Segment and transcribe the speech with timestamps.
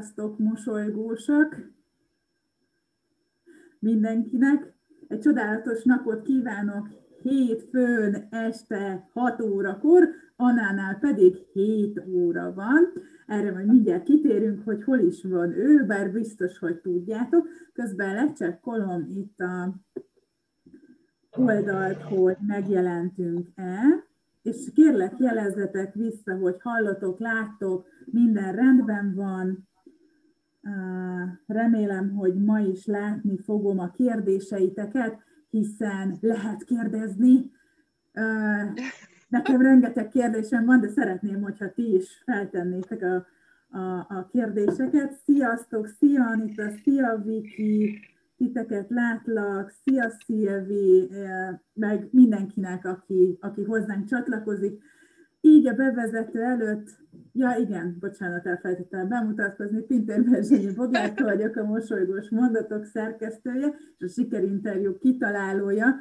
[0.00, 1.72] Sziasztok, mosolygósak!
[3.78, 4.74] Mindenkinek
[5.08, 6.88] egy csodálatos napot kívánok
[7.22, 12.92] hétfőn este 6 órakor, Anánál pedig 7 óra van.
[13.26, 17.48] Erre majd mindjárt kitérünk, hogy hol is van ő, bár biztos, hogy tudjátok.
[17.72, 19.74] Közben lecsekkolom itt a
[21.30, 23.82] oldalt, hogy megjelentünk-e,
[24.42, 29.68] és kérlek jelezzetek vissza, hogy hallatok, láttok, minden rendben van.
[31.46, 35.18] Remélem, hogy ma is látni fogom a kérdéseiteket,
[35.50, 37.50] hiszen lehet kérdezni.
[39.28, 43.26] Nekem rengeteg kérdésem van, de szeretném, hogyha ti is feltennétek a,
[43.78, 45.12] a, a kérdéseket.
[45.24, 48.00] Sziasztok, szia Anita, szia Viki,
[48.36, 51.10] titeket látlak, szia Szilvi,
[51.72, 54.82] meg mindenkinek, aki, aki hozzánk csatlakozik.
[55.40, 56.88] Így a bevezető előtt,
[57.32, 64.08] ja igen, bocsánat, elfelejtettem bemutatkozni, Pintér Berzsényi Bogárka vagyok, a Mosolygós Mondatok szerkesztője, és a
[64.08, 65.96] sikerinterjú kitalálója,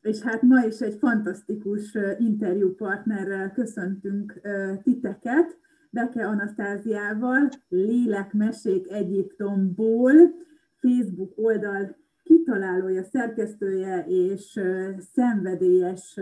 [0.00, 4.40] és hát ma is egy fantasztikus interjúpartnerrel köszöntünk
[4.82, 5.58] titeket,
[5.90, 10.12] Beke Anasztáziával, Lélekmesék Egyiptomból,
[10.76, 14.60] Facebook oldal kitalálója, szerkesztője és
[15.12, 16.20] szenvedélyes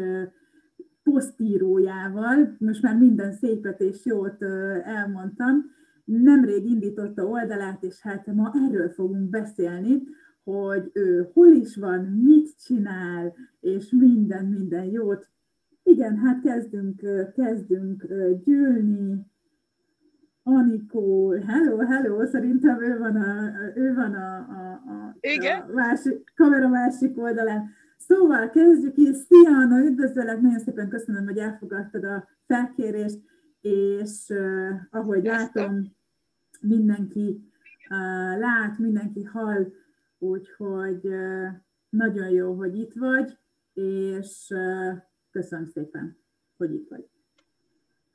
[1.05, 4.43] posztírójával, most már minden szépet és jót
[4.85, 5.73] elmondtam,
[6.05, 10.03] nemrég indította oldalát, és hát ma erről fogunk beszélni,
[10.45, 15.29] hogy ő hol is van, mit csinál, és minden, minden jót.
[15.83, 17.03] Igen, hát kezdünk,
[17.35, 18.07] kezdünk
[18.45, 19.27] gyűlni,
[20.47, 25.61] Anikó, hello, hello, szerintem ő van a, ő van a, a, a, Igen?
[25.61, 27.71] a másik, kamera másik oldalán.
[28.07, 29.17] Szóval kezdjük is.
[29.17, 33.19] Szia, Anna, üdvözöllek, nagyon szépen köszönöm, hogy elfogadtad a felkérést,
[33.61, 35.97] és uh, ahogy látom,
[36.61, 37.41] mindenki
[37.91, 39.73] uh, lát, mindenki hall,
[40.19, 41.49] úgyhogy uh,
[41.89, 43.39] nagyon jó, hogy itt vagy,
[43.73, 44.93] és uh,
[45.31, 46.19] köszönöm szépen,
[46.57, 47.09] hogy itt vagy.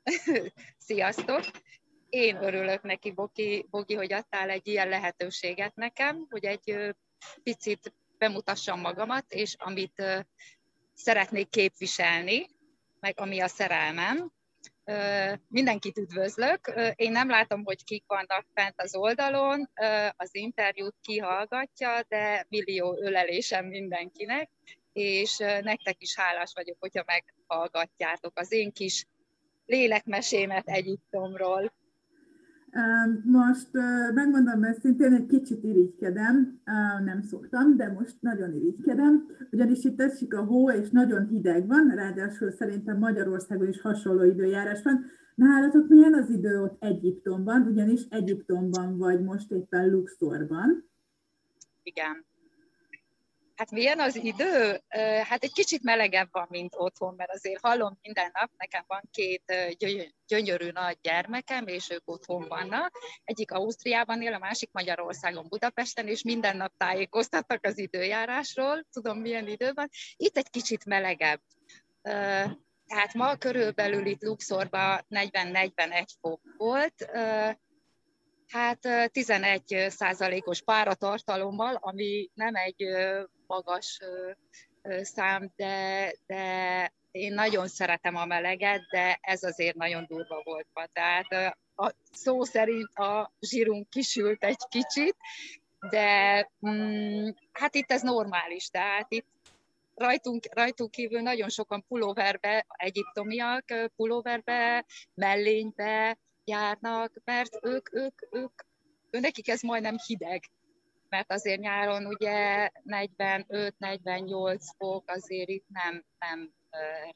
[0.88, 1.40] Sziasztok!
[2.08, 6.94] Én örülök neki, Bogi, Bogi, hogy adtál egy ilyen lehetőséget nekem, hogy egy
[7.42, 10.02] picit bemutassam magamat, és amit
[10.94, 12.46] szeretnék képviselni,
[13.00, 14.32] meg ami a szerelmem.
[15.48, 16.72] Mindenkit üdvözlök.
[16.96, 19.70] Én nem látom, hogy kik vannak fent az oldalon,
[20.16, 24.50] az interjút kihallgatja, de millió ölelésem mindenkinek,
[24.92, 29.06] és nektek is hálás vagyok, hogyha meghallgatjátok az én kis
[29.66, 31.72] lélekmesémet Egyiptomról.
[33.24, 33.68] Most
[34.14, 36.60] megmondom őszintén, egy kicsit irigykedem,
[37.04, 41.92] nem szoktam, de most nagyon irigykedem, ugyanis itt esik a hó, és nagyon hideg van,
[41.94, 45.04] ráadásul szerintem Magyarországon is hasonló időjárás van.
[45.34, 50.84] Nálatok milyen az idő ott Egyiptomban, ugyanis Egyiptomban vagy most éppen Luxorban.
[51.82, 52.24] Igen.
[53.60, 54.80] Hát milyen az idő?
[55.22, 59.42] Hát egy kicsit melegebb van, mint otthon, mert azért hallom minden nap, nekem van két
[60.26, 62.98] gyönyörű nagy gyermekem, és ők otthon vannak.
[63.24, 69.48] Egyik Ausztriában él, a másik Magyarországon, Budapesten, és minden nap tájékoztattak az időjárásról, tudom milyen
[69.48, 69.88] idő van.
[70.16, 71.40] Itt egy kicsit melegebb.
[72.86, 77.10] Tehát ma körülbelül itt Luxorban 40-41 fok volt,
[78.48, 82.84] hát 11 százalékos páratartalommal, ami nem egy
[83.50, 83.98] magas
[85.02, 86.44] szám, de, de
[87.10, 90.66] én nagyon szeretem a meleget, de ez azért nagyon durva volt.
[90.92, 95.16] Tehát a szó szerint a zsírunk kisült egy kicsit,
[95.90, 99.26] de mm, hát itt ez normális, tehát itt
[99.94, 103.64] rajtunk, rajtunk kívül nagyon sokan pulóverbe, egyiptomiak
[103.96, 104.84] pulóverbe,
[105.14, 108.60] mellénybe járnak, mert ők, ők, ők,
[109.10, 110.42] ők nekik ez majdnem hideg,
[111.10, 116.52] mert azért nyáron ugye 45-48 fok azért itt nem, nem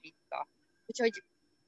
[0.01, 0.49] ritka.
[0.87, 1.23] Úgyhogy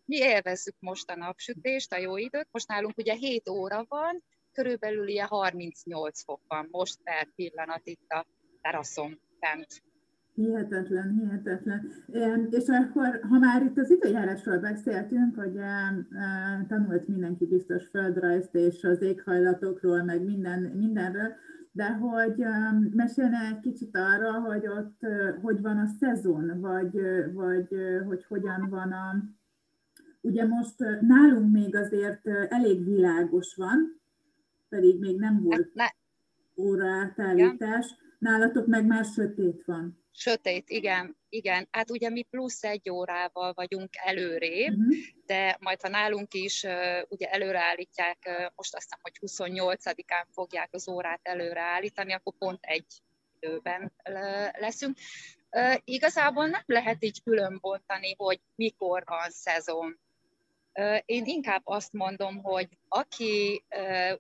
[0.05, 2.49] mi élvezzük most a napsütést, a jó időt.
[2.51, 8.11] Most nálunk ugye 7 óra van, körülbelül ilyen 38 fok van most per pillanat itt
[8.11, 8.27] a
[8.61, 9.67] teraszon fent.
[10.35, 12.05] Hihetetlen, hihetetlen.
[12.51, 15.55] És akkor, ha már itt az időjárásról beszéltünk, hogy
[16.69, 21.35] tanult mindenki biztos földrajzt és az éghajlatokról, meg minden, mindenről,
[21.77, 22.45] de hogy
[22.95, 25.01] mesélne egy kicsit arra, hogy ott
[25.43, 27.01] hogy van a szezon, vagy,
[27.33, 27.69] vagy
[28.07, 29.15] hogy hogyan van a...
[30.21, 34.01] Ugye most nálunk még azért elég világos van,
[34.69, 35.73] pedig még nem volt
[36.57, 40.05] óraátállítás, Nálatok meg már sötét van.
[40.13, 41.69] Sötét, igen, igen.
[41.71, 44.97] Hát ugye mi plusz egy órával vagyunk előrébb, uh-huh.
[45.27, 46.67] de majd ha nálunk is
[47.09, 52.87] ugye előreállítják, most azt hiszem, hogy 28-án fogják az órát előreállítani, akkor pont egy
[53.41, 53.93] időben
[54.59, 54.97] leszünk.
[55.85, 59.99] Igazából nem lehet így különbontani, hogy mikor van szezon.
[61.05, 63.65] Én inkább azt mondom, hogy aki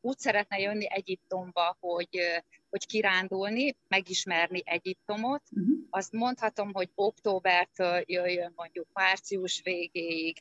[0.01, 5.79] úgy szeretne jönni Egyiptomba, hogy, hogy kirándulni, megismerni Egyiptomot, uh-huh.
[5.91, 10.37] azt mondhatom, hogy októbertől jöjjön mondjuk március végéig,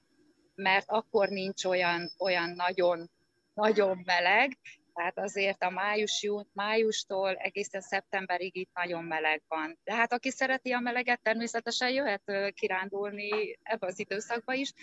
[0.55, 3.09] mert akkor nincs olyan, olyan nagyon,
[3.53, 4.57] nagyon meleg,
[4.93, 9.77] tehát azért a május, májustól egészen szeptemberig itt nagyon meleg van.
[9.83, 14.73] De hát aki szereti a meleget, természetesen jöhet kirándulni ebbe az időszakba is,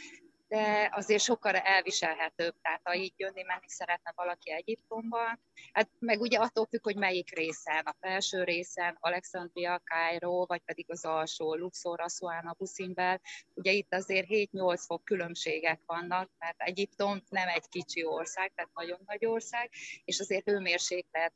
[0.53, 2.55] de azért sokkal elviselhetőbb.
[2.63, 5.41] Tehát ha így jönni-menni szeretne valaki Egyiptomban,
[5.73, 10.91] hát meg ugye attól függ, hogy melyik részen, a felső részen, Alexandria, Cairo, vagy pedig
[10.91, 13.21] az alsó, Luxor, Asuán, Buszimbel,
[13.55, 19.01] ugye itt azért 7-8 fok különbségek vannak, mert Egyiptom nem egy kicsi ország, tehát nagyon
[19.07, 19.71] nagy ország,
[20.05, 21.33] és azért hőmérséklet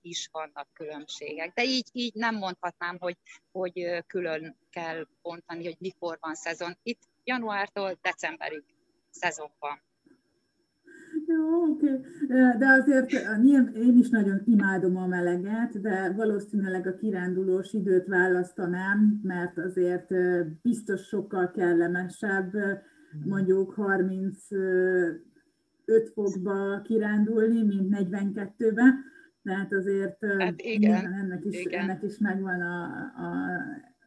[0.00, 1.52] is vannak különbségek.
[1.54, 3.16] De így, így nem mondhatnám, hogy,
[3.52, 6.78] hogy külön kell bontani, hogy mikor van szezon.
[6.82, 8.64] Itt januártól decemberig
[9.10, 9.80] szezonban.
[11.26, 11.92] Jó, oké.
[11.92, 12.58] Okay.
[12.58, 13.10] De azért
[13.42, 20.06] nyilván én is nagyon imádom a meleget, de valószínűleg a kirándulós időt választanám, mert azért
[20.62, 22.52] biztos sokkal kellemesebb
[23.24, 25.20] mondjuk 35
[26.14, 28.94] fokba kirándulni, mint 42-be.
[29.42, 31.80] Tehát azért hát igen, ennek, is, igen.
[31.80, 33.60] ennek is megvan a, a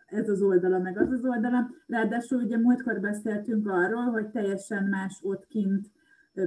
[0.05, 1.69] ez az oldala, meg az az oldala.
[1.87, 5.91] Ráadásul ugye múltkor beszéltünk arról, hogy teljesen más ott kint,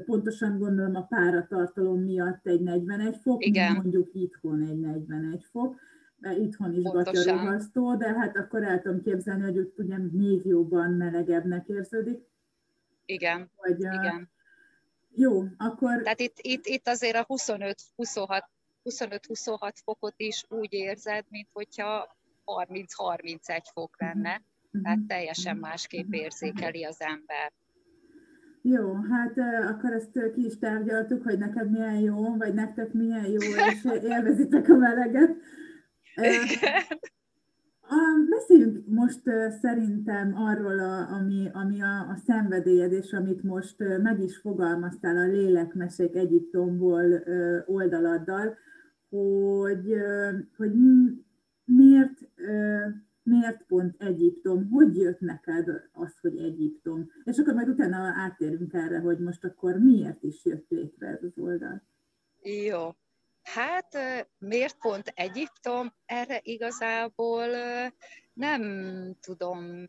[0.05, 3.73] pontosan gondolom a páratartalom miatt egy 41 fok, Igen.
[3.75, 5.81] mondjuk itthon egy 41 fok,
[6.21, 10.91] mert itthon is gatyarohasztó, de hát akkor el tudom képzelni, hogy ott ugye még jobban
[10.91, 12.27] melegebbnek érződik.
[13.05, 14.31] Igen, Vagy, igen.
[15.15, 16.03] Jó, akkor...
[16.03, 18.43] Tehát itt, itt, itt azért a 25-26
[18.85, 22.18] 25-26 fokot is úgy érzed, mint hogyha
[22.67, 24.83] 30-31 fok lenne, mhm.
[24.83, 27.53] tehát teljesen másképp érzékeli az ember.
[28.63, 33.41] Jó, hát akkor ezt ki is tárgyaltuk, hogy neked milyen jó, vagy nektek milyen jó,
[33.71, 35.37] és élvezitek a meleget.
[38.31, 39.23] Beszéljünk most
[39.61, 45.27] szerintem arról, a, ami, ami a, a szenvedélyed, és amit most meg is fogalmaztál a
[45.27, 47.23] Lélekmesék Egyiptomból
[47.67, 48.57] oldaladdal,
[49.09, 49.95] hogy,
[50.57, 50.73] hogy
[51.69, 52.19] miért,
[53.23, 54.69] miért pont Egyiptom?
[54.71, 57.11] Hogy jött neked az, hogy Egyiptom?
[57.25, 61.39] És akkor majd utána átérünk erre, hogy most akkor miért is jött létre ez az
[61.39, 61.83] oldal.
[62.43, 62.95] Jó.
[63.43, 63.97] Hát
[64.39, 65.93] miért pont Egyiptom?
[66.07, 67.47] Erre igazából
[68.33, 68.63] nem
[69.21, 69.89] tudom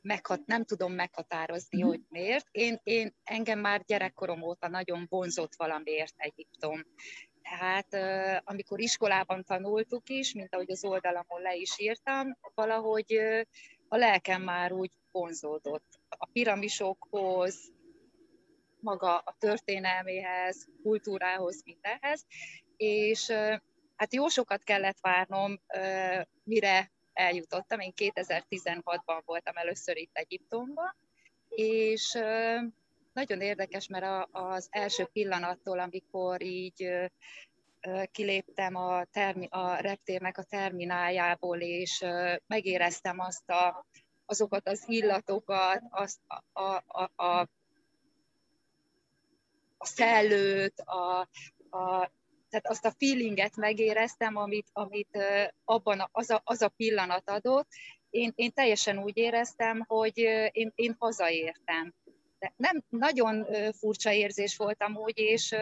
[0.00, 1.86] meghat, nem tudom meghatározni, mm.
[1.86, 2.46] hogy miért.
[2.50, 6.84] Én, én engem már gyerekkorom óta nagyon vonzott valamiért Egyiptom.
[7.48, 7.94] Tehát
[8.44, 13.18] amikor iskolában tanultuk is, mint ahogy az oldalamon le is írtam, valahogy
[13.88, 17.72] a lelkem már úgy vonzódott a piramisokhoz,
[18.80, 22.26] maga a történelméhez, kultúrához, mindenhez,
[22.76, 23.30] és
[23.96, 25.60] hát jó sokat kellett várnom,
[26.44, 27.80] mire eljutottam.
[27.80, 30.96] Én 2016-ban voltam először itt Egyiptomban,
[31.48, 32.18] és
[33.12, 37.10] nagyon érdekes, mert az első pillanattól, amikor így
[38.10, 42.04] kiléptem a, termi, a reptérnek a termináljából, és
[42.46, 43.86] megéreztem azt a,
[44.26, 47.48] azokat az illatokat, azt a, a, a, a,
[49.78, 51.20] a szellőt, a,
[51.70, 52.10] a,
[52.50, 55.18] tehát azt a feelinget megéreztem, amit, amit
[55.64, 57.68] abban az a, az a pillanat adott.
[58.10, 60.18] Én, én teljesen úgy éreztem, hogy
[60.52, 61.94] én, én hazaértem.
[62.38, 65.54] De nem nagyon furcsa érzés voltam úgy, és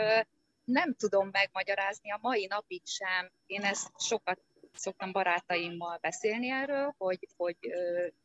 [0.66, 3.30] nem tudom megmagyarázni a mai napig sem.
[3.46, 4.40] Én ezt sokat
[4.78, 7.56] szoktam barátaimmal beszélni erről, hogy, hogy,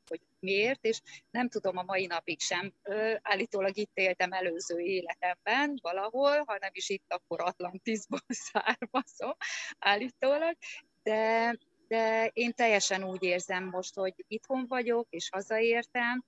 [0.07, 2.73] hogy miért, és nem tudom a mai napig sem.
[3.21, 8.19] Állítólag itt éltem előző életemben valahol, ha nem is itt, akkor Atlantisból
[8.51, 9.35] származom
[9.79, 10.57] állítólag,
[11.03, 11.55] de,
[11.87, 16.25] de én teljesen úgy érzem most, hogy itthon vagyok, és hazaértem,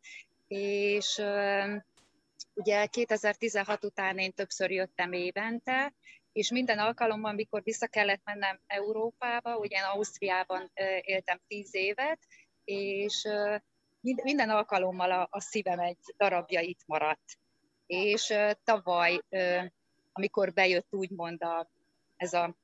[0.48, 1.22] és
[2.54, 5.94] Ugye 2016 után én többször jöttem évente,
[6.32, 10.72] és minden alkalommal, amikor vissza kellett mennem Európába, ugye Ausztriában
[11.02, 12.20] éltem tíz évet,
[12.64, 13.28] és
[14.02, 17.38] minden alkalommal a, a szívem egy darabja itt maradt.
[17.86, 18.34] És
[18.64, 19.22] tavaly,
[20.12, 21.70] amikor bejött úgymond a,
[22.16, 22.56] ez a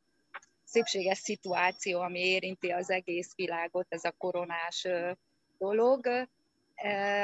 [0.64, 4.88] szépséges szituáció, ami érinti az egész világot, ez a koronás
[5.58, 6.28] dolog,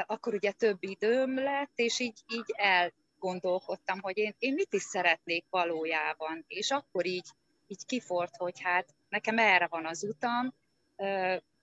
[0.06, 5.44] akkor ugye több időm lett, és így, így elgondolkodtam, hogy én, én mit is szeretnék
[5.50, 6.44] valójában.
[6.48, 7.26] És akkor így,
[7.66, 10.54] így kifort, hogy hát nekem erre van az utam,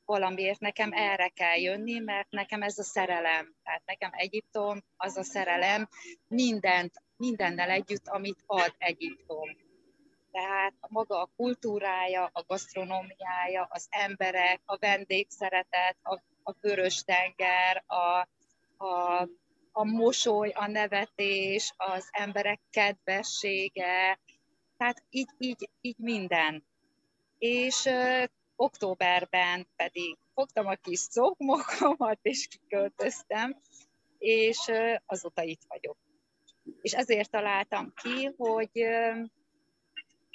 [0.05, 3.55] valamiért nekem erre kell jönni, mert nekem ez a szerelem.
[3.63, 5.89] Tehát nekem Egyiptom az a szerelem
[6.27, 9.57] mindent, mindennel együtt, amit ad Egyiptom.
[10.31, 17.83] Tehát a maga a kultúrája, a gasztronómiája, az emberek, a vendégszeretet, a, a vörös tenger,
[17.87, 18.27] a,
[18.85, 19.29] a,
[19.71, 24.19] a mosoly, a nevetés, az emberek kedvessége,
[24.77, 26.63] tehát így, így, így minden.
[27.37, 28.23] És ö,
[28.55, 33.61] októberben pedig fogtam a kis szokmokomat, és kiköltöztem,
[34.17, 35.97] és ö, azóta itt vagyok.
[36.81, 39.21] És ezért találtam ki, hogy ö,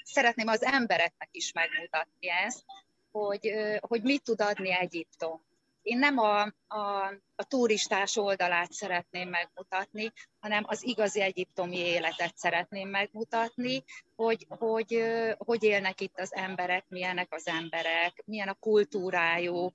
[0.02, 2.64] szeretném az embereknek is megmutatni ezt,
[3.10, 5.47] hogy, hogy mit tud adni Egyiptom.
[5.82, 12.88] Én nem a, a, a turistás oldalát szeretném megmutatni, hanem az igazi egyiptomi életet szeretném
[12.88, 13.85] megmutatni,
[14.16, 15.04] hogy hogy,
[15.38, 19.75] hogy élnek itt az emberek, milyenek az emberek, milyen a kultúrájuk,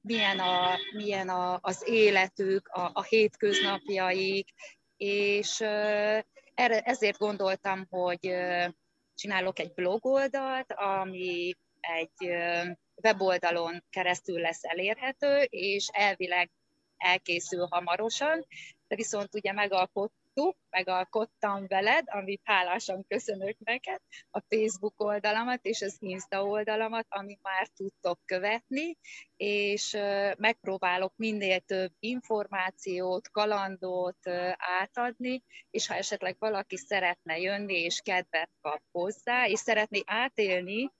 [0.00, 4.48] milyen, a, milyen a, az életük, a, a hétköznapjaik,
[4.96, 5.60] és
[6.54, 8.34] erre, ezért gondoltam, hogy
[9.14, 12.28] csinálok egy blogoldalt, ami egy
[13.02, 16.50] weboldalon keresztül lesz elérhető, és elvileg
[16.96, 18.46] elkészül hamarosan,
[18.88, 25.82] de viszont ugye megalkott megalkottuk, megalkottam veled, amit hálásan köszönök neked, a Facebook oldalamat és
[25.82, 28.96] az Insta oldalamat, amit már tudtok követni,
[29.36, 29.96] és
[30.36, 38.80] megpróbálok minél több információt, kalandot átadni, és ha esetleg valaki szeretne jönni, és kedvet kap
[38.92, 40.90] hozzá, és szeretné átélni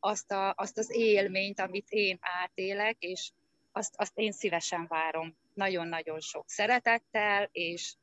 [0.00, 3.30] azt, a, azt az élményt, amit én átélek, és
[3.72, 7.94] azt, azt én szívesen várom nagyon-nagyon sok szeretettel, és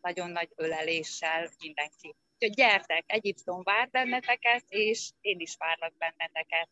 [0.00, 2.14] nagyon nagy öleléssel mindenki.
[2.34, 6.68] Úgyhogy gyertek, Egyiptom vár benneteket, és én is várlak benneteket.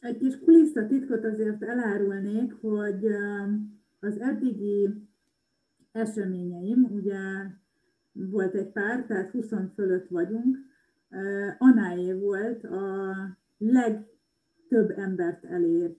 [0.00, 3.04] Egy kis kulisszatitkot azért elárulnék, hogy
[4.00, 4.88] az eddigi
[5.92, 7.18] eseményeim, ugye
[8.12, 10.56] volt egy pár, tehát 20 fölött vagyunk,
[11.58, 13.14] Anáé volt a
[13.58, 15.98] legtöbb embert elért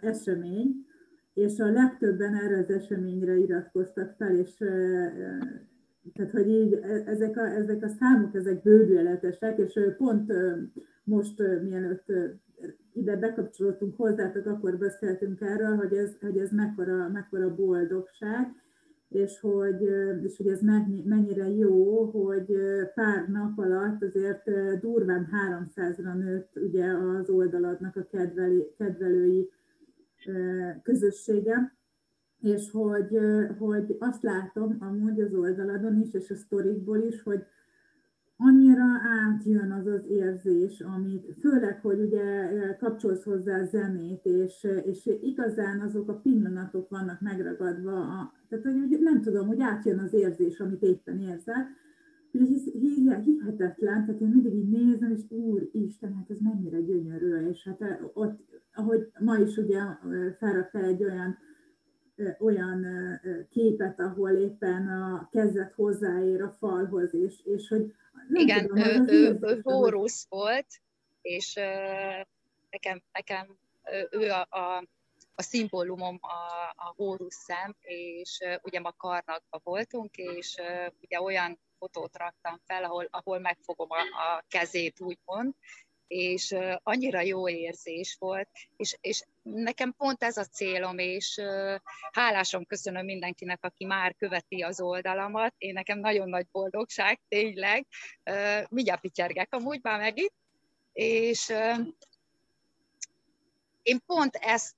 [0.00, 0.86] esemény,
[1.34, 4.54] és a legtöbben erre az eseményre iratkoztak fel, és
[6.14, 10.32] tehát, hogy így e, ezek a, ezek a számok, ezek bődületesek, és pont
[11.04, 12.12] most, mielőtt
[12.92, 18.54] ide bekapcsolódtunk hozzátok, akkor beszéltünk erről, hogy ez, hogy ez mekkora, mekkora boldogság,
[19.10, 19.82] és hogy,
[20.22, 20.60] és hogy ez
[21.04, 22.56] mennyire jó, hogy
[22.94, 24.50] pár nap alatt azért
[24.80, 29.50] durván 300-ra nőtt ugye az oldaladnak a kedveli, kedvelői
[30.82, 31.76] közössége,
[32.40, 33.18] és hogy,
[33.58, 37.44] hogy azt látom amúgy az oldaladon is, és a sztorikból is, hogy
[38.42, 38.84] annyira
[39.24, 46.08] átjön az az érzés, amit főleg, hogy ugye kapcsolsz hozzá zenét, és, és igazán azok
[46.08, 51.20] a pillanatok vannak megragadva, a, tehát hogy nem tudom, hogy átjön az érzés, amit éppen
[51.20, 51.66] érzel,
[53.24, 58.38] hihetetlen, tehát én mindig így nézem, és Úristen, hát ez mennyire gyönyörű, és hát ott,
[58.74, 59.80] ahogy ma is ugye
[60.38, 61.36] felraktál egy olyan
[62.38, 62.86] olyan
[63.50, 67.92] képet, ahol éppen a kezet hozzáér a falhoz, és, és hogy
[68.32, 70.66] Igen, tudom, ő, ő, ő Hórusz volt,
[71.20, 71.54] és
[72.70, 73.58] nekem, nekem
[74.10, 74.84] ő a, a,
[75.34, 80.56] a szimbólumom a, a Hórusz szem, és ugye ma Karnakban voltunk, és
[81.00, 85.54] ugye olyan fotót raktam fel, ahol, ahol megfogom a, a kezét, úgymond,
[86.10, 91.40] és annyira jó érzés volt, és, és nekem pont ez a célom, és
[92.12, 97.86] hálásom köszönöm mindenkinek, aki már követi az oldalamat, én nekem nagyon nagy boldogság, tényleg,
[98.68, 100.32] mindjárt pityergek amúgy már megint,
[100.92, 101.52] és
[103.82, 104.74] én pont ezt,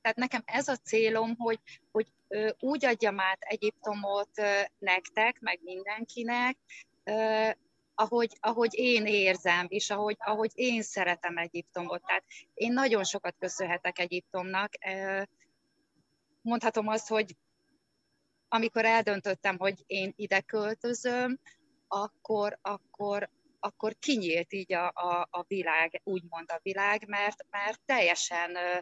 [0.00, 1.58] tehát nekem ez a célom, hogy,
[1.92, 2.06] hogy
[2.58, 4.30] úgy adjam át Egyiptomot
[4.78, 6.56] nektek, meg mindenkinek,
[7.94, 12.02] ahogy, ahogy én érzem, és ahogy, ahogy én szeretem Egyiptomot.
[12.06, 12.24] Tehát
[12.54, 14.72] én nagyon sokat köszönhetek Egyiptomnak.
[16.40, 17.36] Mondhatom azt, hogy
[18.48, 21.38] amikor eldöntöttem, hogy én ide költözöm,
[21.88, 28.56] akkor, akkor, akkor kinyílt így a, a, a világ, úgymond a világ, mert, mert teljesen
[28.56, 28.78] ö,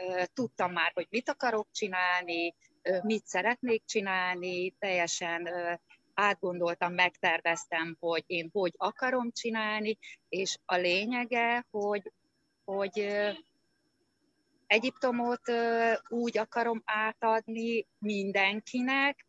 [0.00, 5.72] ö, tudtam már, hogy mit akarok csinálni, ö, mit szeretnék csinálni, teljesen ö,
[6.20, 9.98] átgondoltam, megterveztem, hogy én hogy akarom csinálni,
[10.28, 12.12] és a lényege, hogy,
[12.64, 13.06] hogy
[14.66, 15.42] Egyiptomot
[16.08, 19.26] úgy akarom átadni mindenkinek,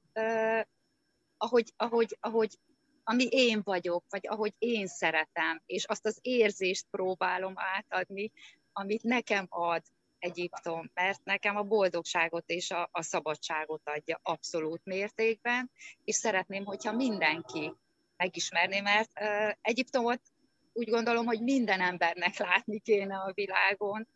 [1.37, 2.59] ahogy, ahogy, ahogy
[3.03, 8.31] ami én vagyok, vagy ahogy én szeretem, és azt az érzést próbálom átadni,
[8.71, 9.83] amit nekem ad
[10.21, 15.71] Egyiptom, mert nekem a boldogságot és a, a szabadságot adja abszolút mértékben,
[16.03, 17.73] és szeretném, hogyha mindenki
[18.17, 20.21] megismerné, mert uh, Egyiptomot
[20.73, 24.07] úgy gondolom, hogy minden embernek látni kéne a világon,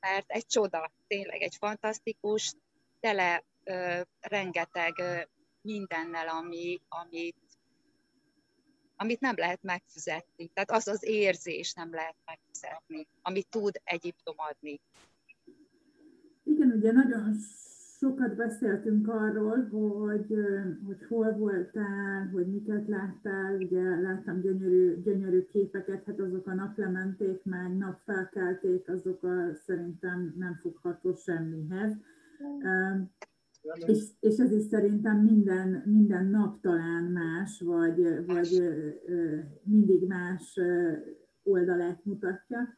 [0.00, 2.54] mert egy csoda, tényleg egy fantasztikus,
[3.00, 5.22] tele uh, rengeteg uh,
[5.60, 7.36] mindennel, ami, amit,
[8.96, 10.48] amit nem lehet megfizetni.
[10.48, 14.80] Tehát az az érzés nem lehet megfizetni, amit tud Egyiptom adni.
[16.46, 17.34] Igen, ugye nagyon
[17.98, 20.34] sokat beszéltünk arról, hogy,
[20.86, 27.44] hogy hol voltál, hogy miket láttál, ugye láttam gyönyörű, gyönyörű képeket, hát azok a naplementék,
[27.44, 31.92] meg napfelkelték, azok a, szerintem nem fogható semmihez.
[33.86, 38.78] És, és ez is szerintem minden, minden nap talán más, vagy, vagy
[39.62, 40.60] mindig más
[41.42, 42.74] oldalát mutatja.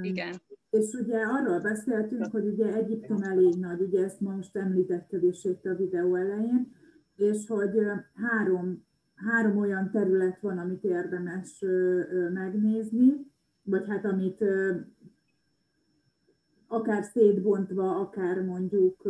[0.00, 0.34] Igen.
[0.72, 5.64] És ugye arról beszéltünk, hogy ugye Egyiptom elég nagy, ugye ezt most említetted is itt
[5.64, 6.72] a videó elején,
[7.16, 7.70] és hogy
[8.14, 11.64] három, három olyan terület van, amit érdemes
[12.32, 13.30] megnézni,
[13.62, 14.44] vagy hát amit
[16.66, 19.02] akár szétbontva, akár mondjuk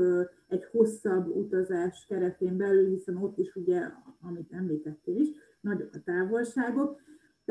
[0.48, 3.80] egy hosszabb utazás keretén belül, hiszen ott is ugye,
[4.20, 5.28] amit említettél is,
[5.60, 7.00] nagyok a távolságok,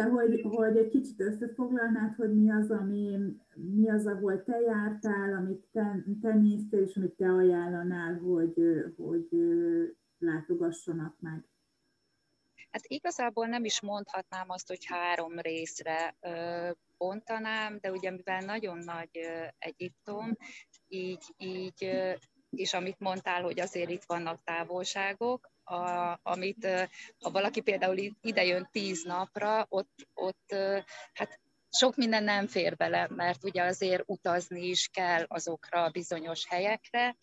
[0.03, 3.17] de hogy, hogy egy kicsit összefoglalnád, hogy mi az, ami,
[3.55, 8.53] mi az, ahol te jártál, amit te, te néztél, és amit te ajánlanál, hogy,
[8.97, 9.27] hogy
[10.17, 11.45] látogassanak meg.
[12.71, 16.15] Hát igazából nem is mondhatnám azt, hogy három részre
[16.97, 19.19] bontanám, de ugye mivel nagyon nagy
[19.57, 20.37] Egyiptom,
[20.87, 21.89] így, így
[22.49, 26.67] és amit mondtál, hogy azért itt vannak távolságok, a, amit
[27.19, 30.55] ha valaki például ide jön tíz napra, ott, ott
[31.13, 31.39] hát
[31.71, 37.15] sok minden nem fér bele, mert ugye azért utazni is kell azokra a bizonyos helyekre.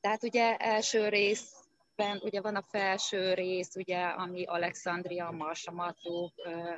[0.00, 1.57] Tehát ugye első rész
[1.98, 6.30] ebben ugye van a felső rész, ugye, ami Alexandria, Marsamatú,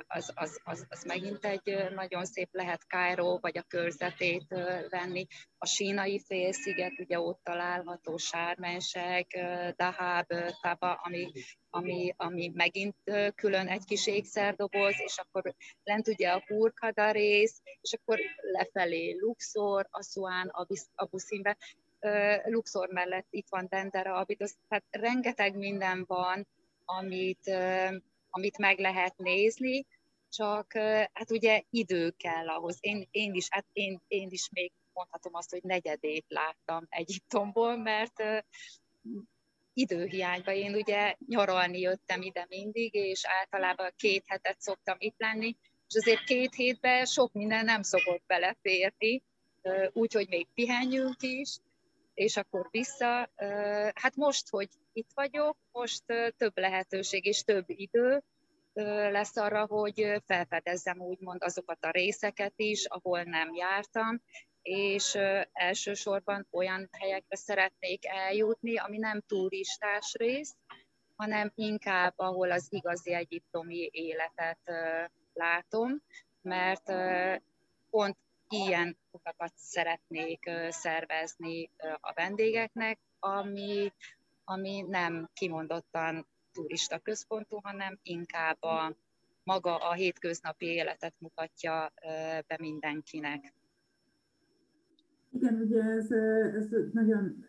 [0.07, 4.47] az, az, az, az megint egy nagyon szép lehet Cairo, vagy a körzetét
[4.89, 5.25] venni.
[5.57, 9.27] A sínai félsziget, ugye ott található Sármenseg,
[9.77, 10.25] Dahab,
[10.61, 11.31] Taba, ami,
[11.69, 12.95] ami, ami megint
[13.35, 18.19] külön egy kis ékszerdoboz, és akkor lent ugye a Hurkada rész, és akkor
[18.51, 20.51] lefelé Luxor, Asuán,
[20.95, 21.57] Abu Simbel,
[22.43, 26.47] Luxor mellett itt van Dendera, Abydos, tehát rengeteg minden van,
[26.85, 27.51] amit,
[28.29, 29.85] amit meg lehet nézni,
[30.29, 30.73] csak
[31.13, 32.77] hát ugye idő kell ahhoz.
[32.79, 38.23] Én, én is, hát én, én is még mondhatom azt, hogy negyedét láttam Egyiptomból, mert
[39.73, 45.95] időhiányban én ugye nyaralni jöttem ide mindig, és általában két hetet szoktam itt lenni, és
[45.95, 49.23] azért két hétben sok minden nem szokott beleférni,
[49.93, 51.57] úgyhogy még pihenjünk is,
[52.13, 53.29] és akkor vissza.
[53.93, 56.03] Hát most, hogy itt vagyok, most
[56.37, 58.23] több lehetőség és több idő
[59.11, 64.21] lesz arra, hogy felfedezzem úgymond azokat a részeket is, ahol nem jártam,
[64.61, 65.17] és
[65.51, 70.55] elsősorban olyan helyekre szeretnék eljutni, ami nem turistás rész,
[71.15, 74.59] hanem inkább, ahol az igazi egyiptomi életet
[75.33, 76.01] látom,
[76.41, 76.93] mert
[77.89, 78.17] pont
[78.51, 83.91] ilyen utakat szeretnék szervezni a vendégeknek, ami,
[84.43, 88.95] ami nem kimondottan turista központú, hanem inkább a,
[89.43, 91.93] maga a hétköznapi életet mutatja
[92.47, 93.53] be mindenkinek.
[95.31, 96.11] Igen, ugye ez,
[96.55, 97.45] ez nagyon,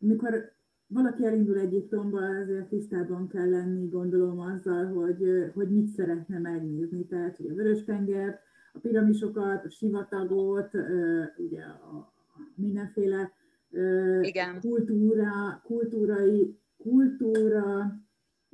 [0.00, 0.52] amikor
[0.86, 7.06] valaki elindul Egyiptomba, ezért tisztában kell lenni, gondolom azzal, hogy, hogy mit szeretne megnézni.
[7.06, 8.40] Tehát, hogy a Vörös-tenger,
[8.72, 10.70] a piramisokat, a sivatagot,
[11.36, 12.12] ugye a
[12.54, 13.32] mindenféle
[14.22, 14.60] Igen.
[14.60, 17.94] kultúra, kultúrai, kultúra,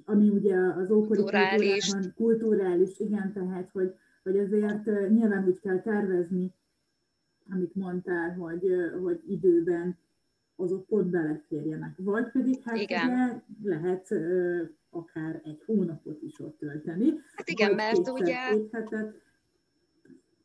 [0.04, 1.84] ami ugye az ókori kulturális.
[1.84, 6.54] kultúrában kulturális, igen, tehát, hogy, hogy ezért nyilván úgy kell tervezni,
[7.50, 8.62] amit mondtál, hogy,
[9.02, 9.98] hogy időben
[10.56, 11.94] azok ott beleférjenek.
[11.96, 13.08] Vagy pedig hát igen.
[13.08, 14.08] ugye lehet
[14.90, 17.12] akár egy hónapot is ott tölteni.
[17.34, 18.36] Hát igen, mert ugye...
[18.72, 19.14] Hetet,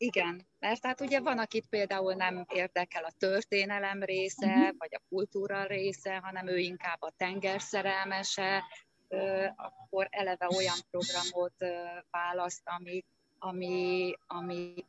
[0.01, 4.77] igen, mert hát ugye van, akit például nem érdekel a történelem része, uh-huh.
[4.77, 8.63] vagy a kultúra része, hanem ő inkább a tengerszerelmese,
[9.55, 11.53] akkor eleve olyan programot
[12.11, 13.03] választ, ami,
[13.39, 14.85] ami, ami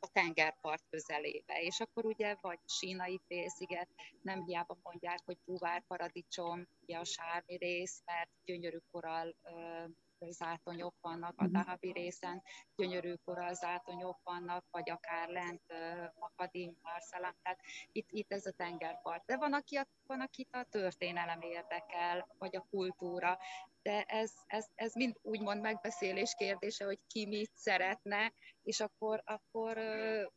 [0.00, 1.62] a tengerpart közelébe.
[1.62, 3.88] És akkor ugye vagy sínai félsziget,
[4.22, 9.34] nem hiába mondják, hogy búvár paradicsom, ugye a sármi rész, mert gyönyörű korall
[10.28, 11.96] zátonyok vannak a Dahabi mhm.
[11.96, 12.42] részen,
[12.76, 15.62] gyönyörű korallzátonyok vannak, vagy akár lent
[16.18, 17.60] Makadim, Marsalam, tehát
[17.92, 19.24] itt, itt ez a tengerpart.
[19.26, 23.38] De van, aki, van, akit a történelem érdekel, vagy a kultúra,
[23.82, 29.78] de ez, ez, ez mind úgymond megbeszélés kérdése, hogy ki mit szeretne, és akkor, akkor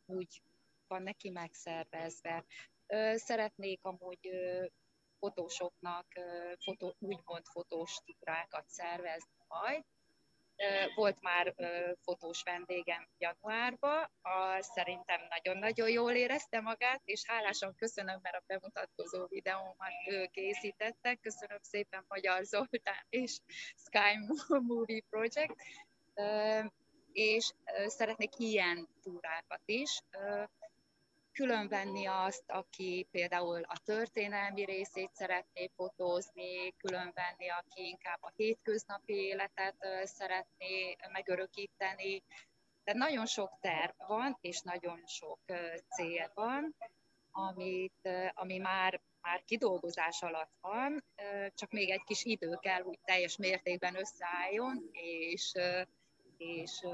[0.06, 0.42] úgy
[0.86, 2.44] van neki megszervezve.
[3.14, 4.30] Szeretnék amúgy
[5.18, 6.06] fotósoknak
[6.58, 9.84] fotó, úgymond fotós túrákat szervezni majd.
[10.94, 11.54] Volt már
[12.02, 19.26] fotós vendégem januárban, a, szerintem nagyon-nagyon jól érezte magát, és hálásan köszönöm, mert a bemutatkozó
[19.26, 21.14] videómat ő készítette.
[21.14, 23.38] Köszönöm szépen Magyar Zoltán és
[23.76, 25.54] Sky Movie Project,
[27.12, 27.52] és
[27.86, 30.00] szeretnék ilyen túrákat is
[31.34, 39.76] különvenni azt, aki például a történelmi részét szeretné fotózni, különvenni, aki inkább a hétköznapi életet
[40.04, 42.22] szeretné megörökíteni.
[42.84, 45.38] De nagyon sok terv van, és nagyon sok
[45.88, 46.74] cél van,
[47.30, 51.04] amit, ami már, már kidolgozás alatt van,
[51.54, 55.52] csak még egy kis idő kell, hogy teljes mértékben összeálljon, és,
[56.36, 56.86] és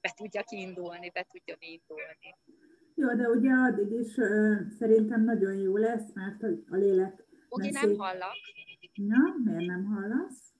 [0.00, 2.36] be tudjak indulni, be tudjon indulni.
[2.94, 7.24] Jó, de ugye addig is uh, szerintem nagyon jó lesz, mert a lélek...
[7.48, 8.34] Ogi, nem hallak.
[8.94, 10.52] Na, miért nem hallasz?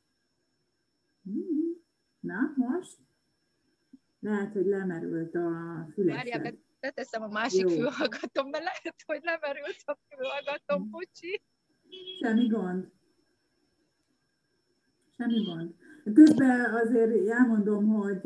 [1.22, 1.72] Hmm.
[2.20, 2.98] Na, most?
[4.20, 5.48] Lehet, hogy lemerült a
[5.92, 6.30] fülesed.
[6.32, 7.68] Várjál, beteszem a másik jó.
[7.68, 11.42] fülhallgatom, mert lehet, hogy lemerült a fülhallgatom, bocsi.
[12.20, 12.90] Semmi gond.
[15.16, 15.74] Semmi gond.
[16.14, 18.20] Közben azért elmondom, hogy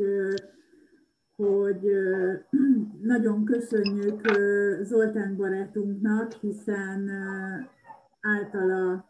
[1.37, 1.91] hogy
[3.13, 4.21] nagyon köszönjük
[4.81, 7.09] Zoltán barátunknak, hiszen
[8.21, 9.05] általa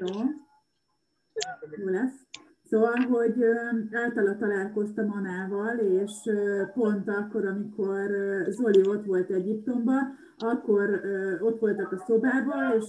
[0.00, 0.22] jó,
[1.76, 2.26] jó lesz.
[2.72, 3.44] Szóval, hogy
[3.92, 6.12] általa találkoztam Anával, és
[6.74, 8.10] pont akkor, amikor
[8.48, 11.00] Zoli ott volt Egyiptomban, akkor
[11.40, 12.84] ott voltak a szobában, és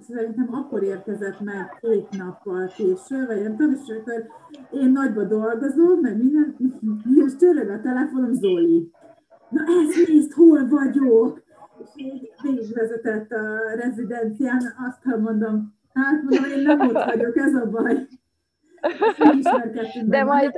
[0.00, 4.26] szerintem akkor érkezett meg két nappal később, vagy nem tudom, és akkor
[4.70, 6.56] én nagyba dolgozom, meg minden,
[7.26, 8.90] és csörög a telefonom Zoli.
[9.48, 11.42] Na ez nézd, hol vagyok!
[11.82, 17.70] És így végigvezetett a rezidencián, azt mondom, hát mondom, én nem ott vagyok, ez a
[17.70, 18.08] baj.
[20.04, 20.52] De majd,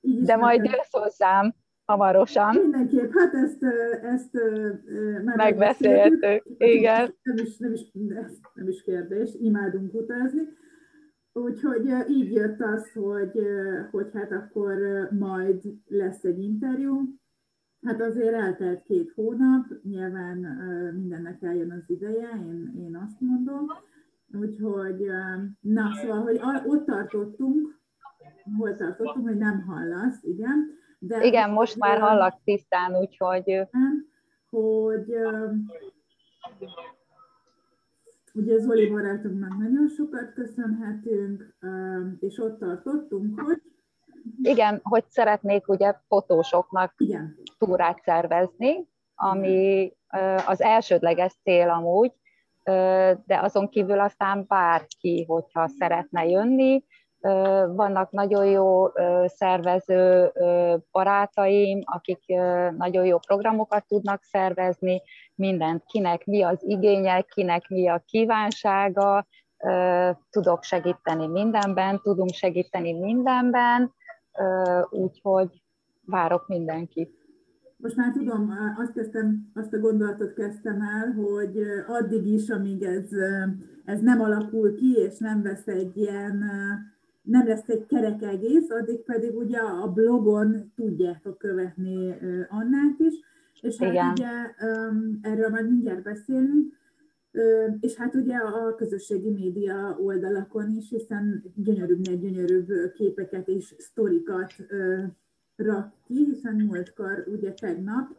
[0.00, 2.56] de majd jössz hozzám hamarosan.
[2.56, 3.62] Mindenképp, hát ezt,
[4.02, 4.32] ezt
[5.24, 6.42] már megbeszéltük.
[6.58, 7.14] Igen.
[7.22, 7.92] Nem is, nem, is,
[8.54, 10.42] nem is kérdés, imádunk utazni.
[11.32, 13.40] Úgyhogy így jött az, hogy,
[13.90, 14.78] hogy hát akkor
[15.18, 17.02] majd lesz egy interjú.
[17.82, 20.38] Hát azért eltelt két hónap, nyilván
[20.96, 23.66] mindennek eljön az ideje, én, én azt mondom.
[24.32, 25.06] Úgyhogy,
[25.60, 27.80] na, szóval, hogy ott tartottunk,
[28.58, 30.66] hol tartottunk, hogy nem hallasz, igen.
[30.98, 33.68] De igen, most már hallak tisztán, úgyhogy...
[34.50, 35.14] Hogy
[38.34, 41.56] ugye Zoli barátunknak nagyon sokat köszönhetünk,
[42.20, 43.62] és ott tartottunk, hogy
[44.42, 47.36] igen, hogy szeretnék ugye fotósoknak Igen.
[47.58, 49.92] túrát szervezni, ami
[50.46, 52.12] az elsődleges cél amúgy,
[53.24, 56.84] de azon kívül aztán bárki, hogyha szeretne jönni,
[57.66, 58.86] vannak nagyon jó
[59.26, 60.32] szervező
[60.90, 62.26] barátaim, akik
[62.76, 65.02] nagyon jó programokat tudnak szervezni,
[65.34, 69.26] mindent, kinek mi az igénye, kinek mi a kívánsága,
[70.30, 73.94] tudok segíteni mindenben, tudunk segíteni mindenben,
[74.90, 75.62] úgyhogy
[76.04, 77.25] várok mindenkit.
[77.86, 83.08] Most már tudom, azt, kezdtem, azt a gondolatot kezdtem el, hogy addig is, amíg ez,
[83.84, 86.44] ez nem alakul ki, és nem vesz egy ilyen,
[87.22, 92.14] nem lesz egy kerek egész, addig pedig ugye a blogon tudjátok követni
[92.48, 93.14] Annát is,
[93.60, 94.10] és hát Igen.
[94.10, 94.30] ugye
[95.30, 96.72] erről majd mindjárt beszélünk,
[97.80, 104.52] és hát ugye a közösségi média oldalakon is, hiszen gyönyörűbbnél gyönyörűbb képeket és sztorikat
[105.56, 108.10] rak ki, hiszen múltkor, ugye tegnap,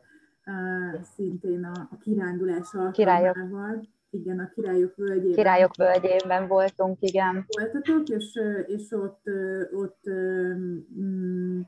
[0.46, 5.36] uh, szintén a, a kirándulás alkalmával, igen, a Királyok völgyében.
[5.36, 7.46] Királyok völgyében voltunk, igen.
[7.48, 9.22] Voltatok, és, és ott,
[9.74, 11.68] ott um,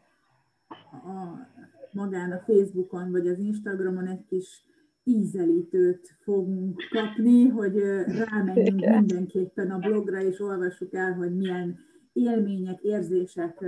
[0.92, 1.48] a,
[1.92, 4.64] magán a Facebookon vagy az Instagramon egy kis
[5.04, 11.80] ízelítőt fogunk kapni, hogy rámenjünk mindenképpen a blogra, és olvassuk el, hogy milyen
[12.14, 13.66] élmények, érzések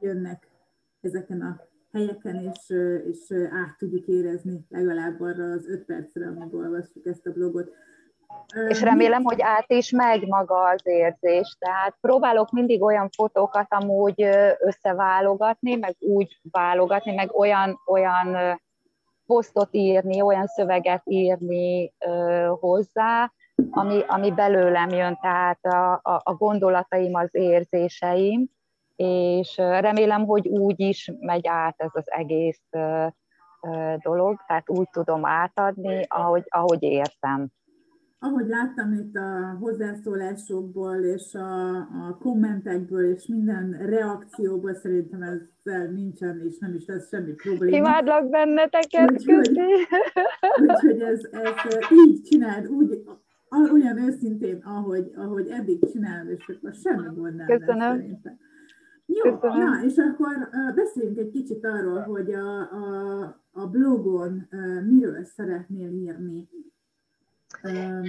[0.00, 0.48] jönnek
[1.00, 1.60] ezeken a
[1.92, 2.70] helyeken, és,
[3.10, 7.72] és át tudjuk érezni legalább arra az öt percre, amíg olvassuk ezt a blogot.
[8.68, 11.56] És remélem, hogy át is megy maga az érzés.
[11.58, 14.22] Tehát próbálok mindig olyan fotókat amúgy
[14.58, 18.60] összeválogatni, meg úgy válogatni, meg olyan, olyan
[19.26, 21.92] posztot írni, olyan szöveget írni
[22.60, 23.32] hozzá,
[23.70, 28.46] ami, ami belőlem jön, tehát a, a, a gondolataim, az érzéseim,
[28.98, 32.62] és remélem, hogy úgy is megy át ez az egész
[34.02, 37.48] dolog, tehát úgy tudom átadni, ahogy, ahogy értem.
[38.18, 46.42] Ahogy láttam itt a hozzászólásokból és a, a kommentekből és minden reakcióból, szerintem ezzel nincsen
[46.48, 47.76] és nem is lesz semmi probléma.
[47.76, 49.60] Imádlak benneteket, úgyhogy,
[50.60, 51.54] úgyhogy ez, ez
[52.06, 53.02] így csináld, úgy,
[53.72, 57.78] olyan őszintén, ahogy, ahogy eddig csinálod, és akkor semmi gond nem Köszönöm.
[57.78, 58.38] lesz szerintem.
[59.10, 59.70] Jó, Köszönöm.
[59.70, 63.20] na, és akkor beszéljünk egy kicsit arról, hogy a, a,
[63.52, 64.48] a blogon
[64.88, 66.48] miről szeretnél írni.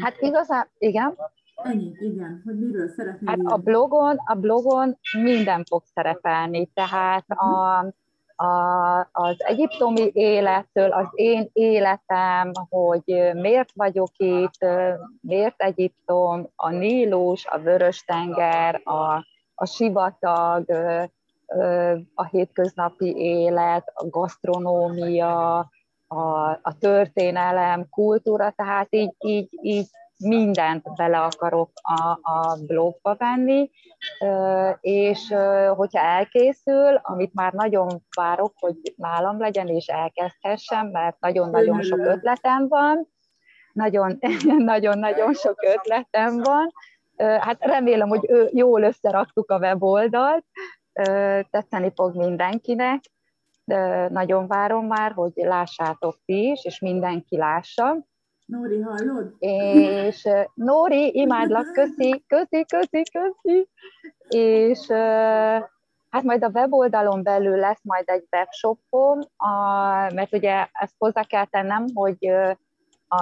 [0.02, 1.18] Hát igazán, igen.
[1.56, 3.52] Ennyi, igen, hogy miről szeretnél hát írni.
[3.52, 7.78] A blogon, a blogon minden fog szerepelni, tehát a,
[8.44, 14.66] a, az egyiptomi élettől, az én életem, hogy miért vagyok itt,
[15.22, 19.26] miért Egyiptom, a Nílus, a Vörös-tenger, a,
[19.60, 20.70] a sivatag,
[22.14, 25.58] a hétköznapi élet, a gasztronómia,
[26.08, 33.70] a, a történelem, kultúra, tehát így, így, így mindent bele akarok a, a blogba venni,
[34.82, 35.34] és
[35.76, 42.68] hogyha elkészül, amit már nagyon várok, hogy nálam legyen, és elkezdhessem, mert nagyon-nagyon sok ötletem
[42.68, 43.08] van,
[44.74, 46.72] nagyon-nagyon sok ötletem van,
[47.20, 50.46] hát remélem, hogy jól összeraktuk a weboldalt,
[51.50, 53.04] tetszeni fog mindenkinek,
[53.64, 57.98] de nagyon várom már, hogy lássátok ti is, és mindenki lássa.
[58.46, 59.34] Nóri, hallod?
[59.40, 63.68] És Nóri, imádlak, köszi, köszi, köszi, köszi.
[64.30, 64.88] És
[66.10, 69.20] hát majd a weboldalon belül lesz majd egy webshopom,
[70.14, 72.32] mert ugye ezt hozzá kell tennem, hogy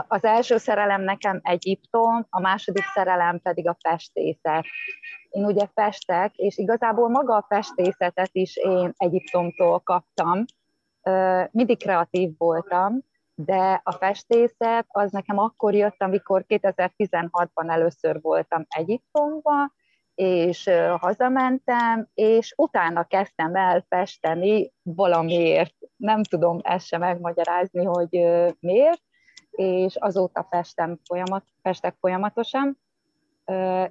[0.07, 4.65] az első szerelem nekem Egyiptom, a második szerelem pedig a festészet.
[5.29, 10.45] Én ugye festek, és igazából maga a festészetet is én Egyiptomtól kaptam.
[11.51, 12.99] Mindig kreatív voltam,
[13.35, 19.73] de a festészet az nekem akkor jött, amikor 2016-ban először voltam Egyiptomban,
[20.15, 20.69] és
[20.99, 25.75] hazamentem, és utána kezdtem el festeni valamiért.
[25.95, 28.09] Nem tudom ezt sem megmagyarázni, hogy
[28.59, 29.01] miért,
[29.57, 32.77] és azóta festem folyamat, festek folyamatosan,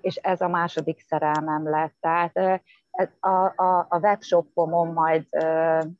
[0.00, 1.94] és ez a második szerelmem lett.
[2.00, 2.62] Tehát
[3.20, 5.26] a, a, a webshopomon majd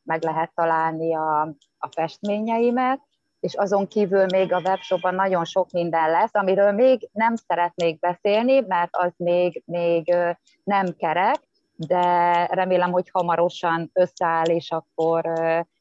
[0.02, 1.40] meg lehet találni a,
[1.78, 3.00] a festményeimet,
[3.40, 8.60] és azon kívül még a webshopban nagyon sok minden lesz, amiről még nem szeretnék beszélni,
[8.60, 10.14] mert az még, még
[10.64, 11.40] nem kerek,
[11.76, 15.24] de remélem, hogy hamarosan összeáll, és akkor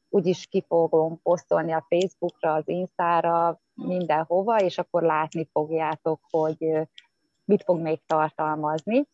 [0.08, 6.88] úgyis ki fogom posztolni a Facebookra, az Instára, mindenhova, és akkor látni fogjátok, hogy
[7.44, 9.06] mit fog még tartalmazni.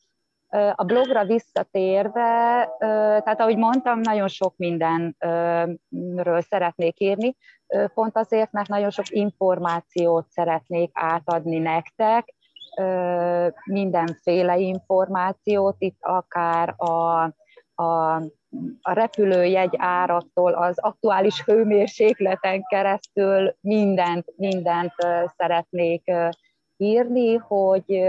[0.75, 7.37] A blogra visszatérve, tehát ahogy mondtam, nagyon sok mindenről szeretnék írni,
[7.95, 12.35] pont azért, mert nagyon sok információt szeretnék átadni nektek,
[13.65, 17.23] mindenféle információt, itt akár a,
[17.83, 18.23] a,
[18.83, 24.93] a repülőjegy árattól az aktuális hőmérsékleten keresztül mindent, mindent
[25.37, 26.13] szeretnék
[26.77, 28.03] írni, hogy,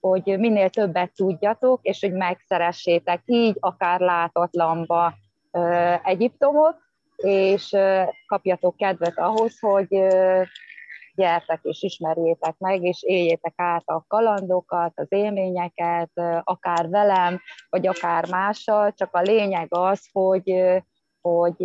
[0.00, 5.14] hogy minél többet tudjatok, és hogy megszeressétek így akár látatlanba
[6.04, 6.76] Egyiptomot,
[7.16, 7.76] és
[8.26, 9.88] kapjatok kedvet ahhoz, hogy
[11.16, 16.10] gyertek és ismerjétek meg, és éljétek át a kalandokat, az élményeket,
[16.42, 20.54] akár velem, vagy akár mással, csak a lényeg az, hogy,
[21.20, 21.60] hogy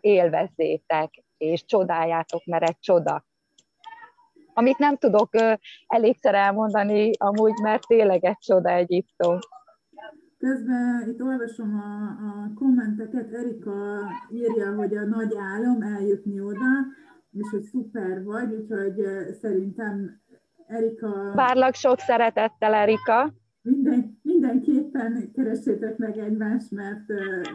[0.00, 3.24] élvezzétek, és csodáljátok, mert egy csoda.
[4.54, 5.28] Amit nem tudok
[5.86, 9.38] elégszer elmondani, amúgy, mert tényleg egy csoda Egyiptom.
[10.38, 13.72] Közben itt olvasom a, a kommenteket, Erika
[14.30, 16.68] írja, hogy a nagy álom eljutni oda,
[17.34, 19.06] és hogy szuper vagy, úgyhogy
[19.40, 20.20] szerintem
[20.66, 21.32] Erika...
[21.34, 23.32] Várlak sok szeretettel, Erika.
[23.62, 27.08] Minden, mindenképpen keressétek meg egymást, mert,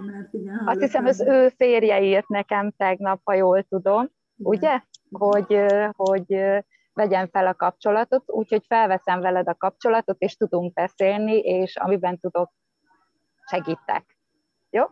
[0.05, 0.61] mert igen...
[0.65, 4.09] Azt hiszem, az ő férje írt nekem tegnap, ha jól tudom.
[4.35, 4.81] ugye?
[5.11, 5.65] Hogy,
[5.95, 6.25] hogy
[6.93, 12.51] vegyen fel a kapcsolatot, úgyhogy felveszem veled a kapcsolatot, és tudunk beszélni, és amiben tudok,
[13.45, 14.17] segítek.
[14.69, 14.83] Jó?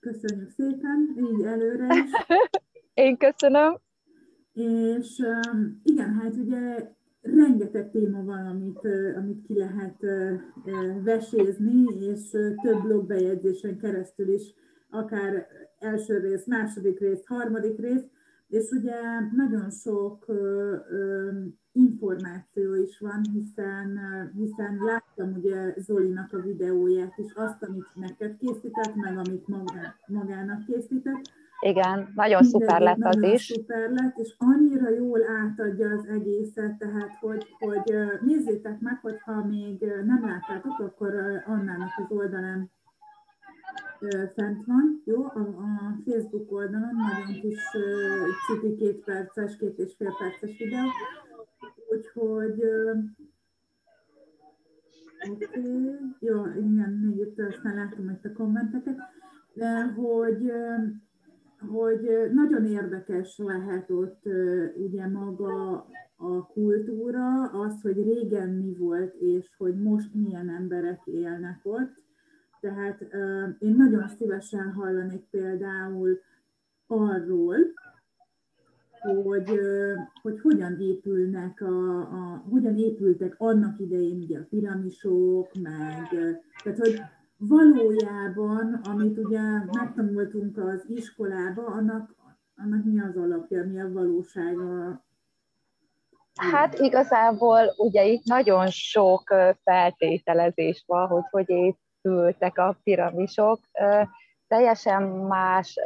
[0.00, 2.10] Köszönjük szépen, így előre is.
[2.96, 3.78] Én köszönöm.
[4.52, 5.22] És
[5.82, 6.88] igen, hát ugye
[7.20, 8.80] rengeteg téma van, amit,
[9.16, 10.04] amit ki lehet
[11.04, 12.30] vesézni, és
[12.62, 14.54] több blogbejegyzésen keresztül is,
[14.90, 15.46] akár
[15.78, 18.04] első rész, második rész, harmadik rész,
[18.48, 19.00] és ugye
[19.36, 20.26] nagyon sok
[21.72, 23.98] információ is van, hiszen,
[24.36, 29.46] hiszen láttam ugye Zolinak a videóját is, azt, amit neked készített, meg amit
[30.06, 33.46] magának készített, igen, nagyon szuper lett az nagyon is.
[33.46, 39.84] szuper lett, és annyira jól átadja az egészet, tehát hogy, hogy nézzétek meg, hogyha még
[40.04, 41.14] nem láttátok, akkor
[41.46, 42.70] Annának az oldalán
[44.34, 45.24] fent van, jó?
[45.24, 47.60] A, a Facebook oldalon nagyon kis
[48.46, 50.84] cipi két perces, két és fél perces videó,
[51.90, 52.64] úgyhogy
[55.30, 55.98] Oké, okay.
[56.18, 58.96] jó, igen, még itt aztán látom ezt a kommenteket,
[59.54, 60.52] de hogy
[61.70, 64.22] hogy nagyon érdekes lehet ott
[64.76, 71.60] ugye maga a kultúra, az, hogy régen mi volt, és hogy most milyen emberek élnek
[71.62, 72.04] ott.
[72.60, 73.00] Tehát
[73.58, 76.18] én nagyon szívesen hallanék például
[76.86, 77.56] arról,
[79.00, 79.60] hogy,
[80.22, 86.08] hogy hogyan épülnek a, a, hogyan épültek annak idején ugye a piramisok, meg
[86.62, 87.00] tehát hogy
[87.38, 89.40] valójában, amit ugye
[89.72, 92.14] megtanultunk az iskolába, annak,
[92.56, 95.04] annak mi az alapja, mi a valósága?
[96.34, 99.22] Hát igazából ugye itt nagyon sok
[99.62, 103.60] feltételezés van, hogy hogy épültek a piramisok.
[104.48, 105.78] Teljesen más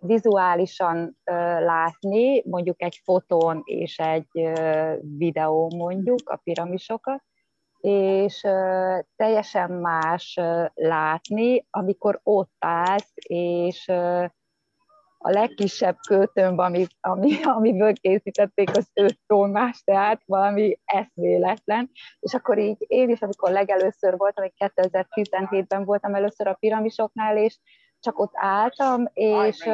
[0.00, 1.16] vizuálisan
[1.58, 4.50] látni, mondjuk egy fotón és egy
[5.00, 7.22] videó mondjuk a piramisokat,
[7.80, 8.40] és
[9.16, 10.38] teljesen más
[10.74, 13.88] látni, amikor ott állsz, és
[15.18, 21.90] a legkisebb költömb, ami, ami, amiből készítették, az öt tonnás, tehát valami eszméletlen.
[22.20, 27.58] És akkor így én is, amikor legelőször voltam, 2017-ben voltam először a piramisoknál, és
[28.00, 29.68] csak ott álltam, és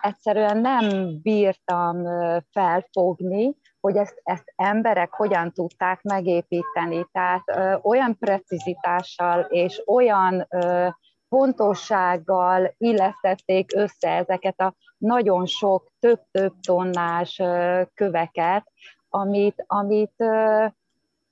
[0.00, 2.04] egyszerűen nem bírtam
[2.50, 7.06] felfogni, hogy ezt, ezt emberek hogyan tudták megépíteni.
[7.12, 10.88] Tehát ö, olyan precizitással és olyan ö,
[11.28, 18.72] pontossággal illesztették össze ezeket a nagyon sok, több-több tonnás ö, köveket,
[19.08, 20.66] amit, amit ö,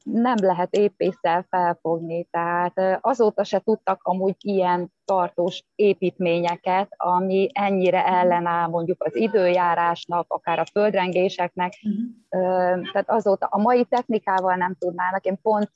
[0.05, 8.69] nem lehet épésszel felfogni, tehát azóta se tudtak amúgy ilyen tartós építményeket, ami ennyire ellenáll
[8.69, 12.91] mondjuk az időjárásnak, akár a földrengéseknek, uh-huh.
[12.93, 15.25] tehát azóta a mai technikával nem tudnának.
[15.25, 15.71] Én pont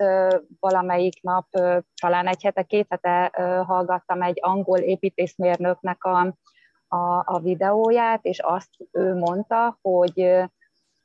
[0.61, 1.47] valamelyik nap,
[2.01, 3.31] talán egy hete, két hete
[3.67, 6.35] hallgattam egy angol építészmérnöknek a,
[6.89, 10.45] a, a videóját, és azt ő mondta, hogy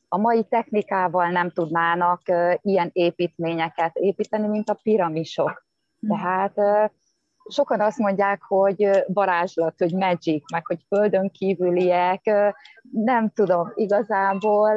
[0.10, 2.22] a mai technikával nem tudnának
[2.62, 5.65] ilyen építményeket építeni, mint a piramisok.
[6.00, 6.08] Hm.
[6.08, 6.54] Tehát
[7.50, 12.22] sokan azt mondják, hogy varázslat, hogy magic, meg hogy földön kívüliek,
[12.91, 14.74] nem tudom, igazából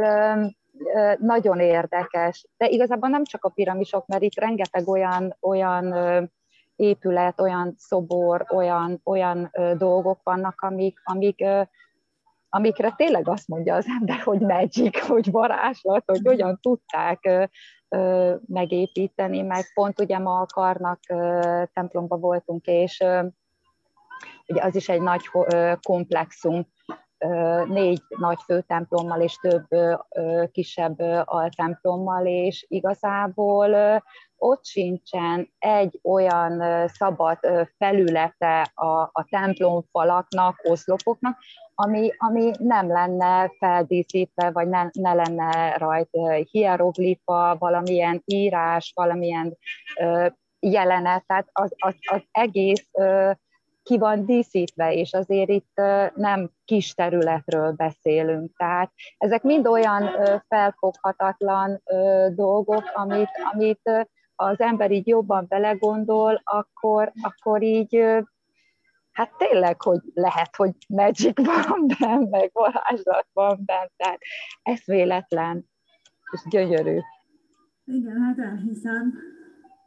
[1.19, 2.47] nagyon érdekes.
[2.57, 5.95] De igazából nem csak a piramisok, mert itt rengeteg olyan, olyan
[6.77, 11.45] épület, olyan szobor, olyan, olyan dolgok vannak, amik, amik
[12.55, 17.49] amikre tényleg azt mondja az ember, hogy magic, hogy varázslat, hogy hogyan tudták
[18.47, 21.01] megépíteni, meg pont ugye ma a Karnak
[21.73, 23.05] templomba voltunk, és
[24.47, 25.23] ugye az is egy nagy
[25.83, 26.67] komplexum,
[27.67, 29.67] négy nagy főtemplommal és több
[30.51, 34.03] kisebb altemplommal, és igazából
[34.37, 37.39] ott sincsen egy olyan szabad
[37.79, 41.39] felülete a, a templomfalaknak, oszlopoknak,
[41.85, 49.57] ami, ami nem lenne feldíszítve, vagy ne, ne lenne rajta hieroglifa, valamilyen írás, valamilyen
[50.61, 52.89] jelenet, tehát az, az, az egész
[53.83, 55.81] ki van díszítve, és azért itt
[56.15, 58.57] nem kis területről beszélünk.
[58.57, 60.11] Tehát ezek mind olyan
[60.49, 61.83] felfoghatatlan
[62.35, 68.05] dolgok, amit, amit az ember így jobban belegondol, akkor, akkor így
[69.13, 74.21] hát tényleg, hogy lehet, hogy magic van benne, meg varázslat van benne, tehát
[74.63, 75.67] ez véletlen,
[76.33, 76.99] és gyönyörű.
[77.85, 79.15] Igen, hát elhiszem.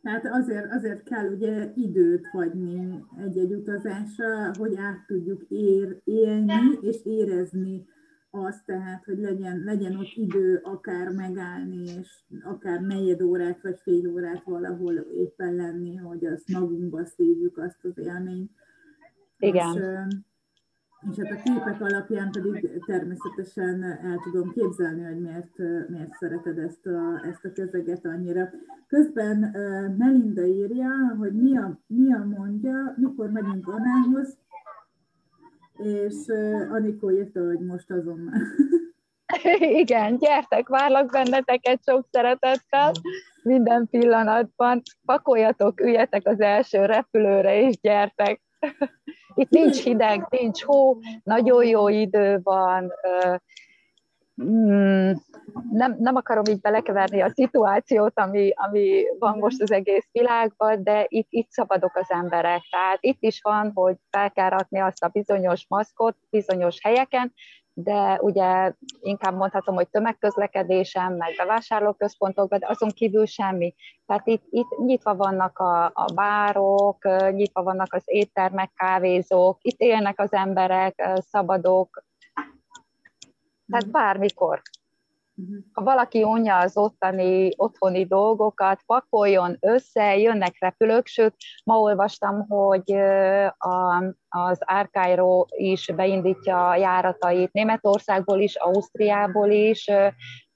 [0.01, 6.97] Tehát azért, azért kell ugye időt hagyni egy-egy utazásra, hogy át tudjuk ér, élni és
[7.03, 7.85] érezni
[8.29, 14.07] azt, tehát, hogy legyen, legyen ott idő akár megállni, és akár negyed órát vagy fél
[14.07, 18.51] órát valahol éppen lenni, hogy azt magunkba szívjuk azt az élményt.
[19.37, 19.73] Igen.
[21.07, 25.57] És, és hát a képek alapján pedig természetesen el tudom képzelni, hogy miért,
[25.89, 28.49] miért szereted ezt a, ezt a közeget annyira.
[28.87, 29.37] Közben
[29.97, 34.37] Melinda írja, hogy mi a, mi a mondja, mikor megyünk Anához,
[35.77, 36.15] és
[36.69, 38.29] Anikó írta, hogy most azon
[39.81, 42.91] Igen, gyertek, várlak benneteket sok szeretettel
[43.43, 44.81] minden pillanatban.
[45.05, 48.41] Pakoljatok, üljetek az első repülőre, és gyertek.
[49.35, 52.93] Itt nincs hideg, nincs hó, nagyon jó idő van,
[54.43, 55.11] mm,
[55.71, 61.05] nem, nem akarom így belekeverni a szituációt, ami, ami van most az egész világban, de
[61.07, 62.61] itt, itt szabadok az emberek.
[62.69, 67.33] Tehát itt is van, hogy fel kell rakni azt a bizonyos maszkot bizonyos helyeken,
[67.77, 73.75] de ugye inkább mondhatom, hogy tömegközlekedésen, meg bevásárlóközpontokban, de azon kívül semmi.
[74.05, 80.19] Tehát itt, itt nyitva vannak a, a bárok, nyitva vannak az éttermek, kávézók, itt élnek
[80.19, 82.03] az emberek, szabadok,
[83.67, 84.61] tehát bármikor.
[85.73, 92.91] Ha valaki unja az ottani, otthoni dolgokat, pakoljon össze, jönnek repülők, sőt, ma olvastam, hogy
[93.57, 99.85] a, az Árkájró is beindítja járatait Németországból is, Ausztriából is,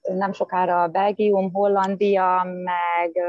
[0.02, 3.20] nem sokára Belgium, Hollandia, meg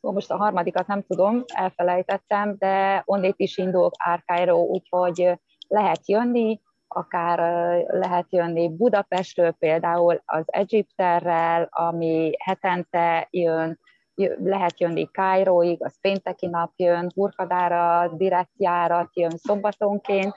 [0.00, 6.60] most a harmadikat nem tudom, elfelejtettem, de onnét is indul Árkájró, úgyhogy lehet jönni,
[6.96, 7.38] akár
[7.86, 13.78] lehet jönni Budapestről például az Egyipterrel, ami hetente jön,
[14.44, 20.34] lehet jönni Kairóig, az pénteki nap jön, Hurkadára direkt járat jön szombatonként,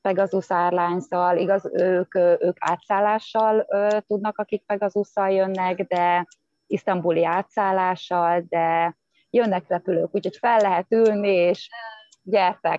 [0.00, 1.04] Pegasus airlines
[1.36, 3.66] igaz, ők, ők átszállással
[4.06, 6.26] tudnak, akik Pegasus-szal jönnek, de
[6.66, 8.96] isztambuli átszállással, de
[9.30, 11.68] jönnek repülők, úgyhogy fel lehet ülni, és
[12.22, 12.78] gyertek,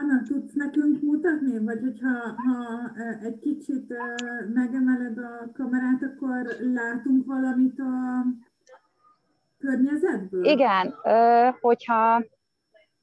[0.00, 2.90] Anna, tudsz nekünk mutatni, vagy hogyha ha
[3.22, 3.94] egy kicsit
[4.54, 8.24] megemeled a kamerát, akkor látunk valamit a
[9.58, 10.44] környezetből?
[10.44, 10.94] Igen,
[11.60, 12.22] hogyha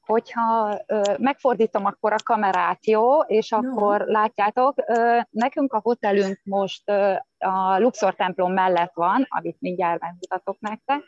[0.00, 0.78] hogyha
[1.18, 3.20] megfordítom akkor a kamerát, jó?
[3.20, 4.06] És akkor jó.
[4.06, 4.74] látjátok,
[5.30, 6.88] nekünk a hotelünk most
[7.38, 11.02] a Luxor templom mellett van, amit mindjárt megmutatok nektek.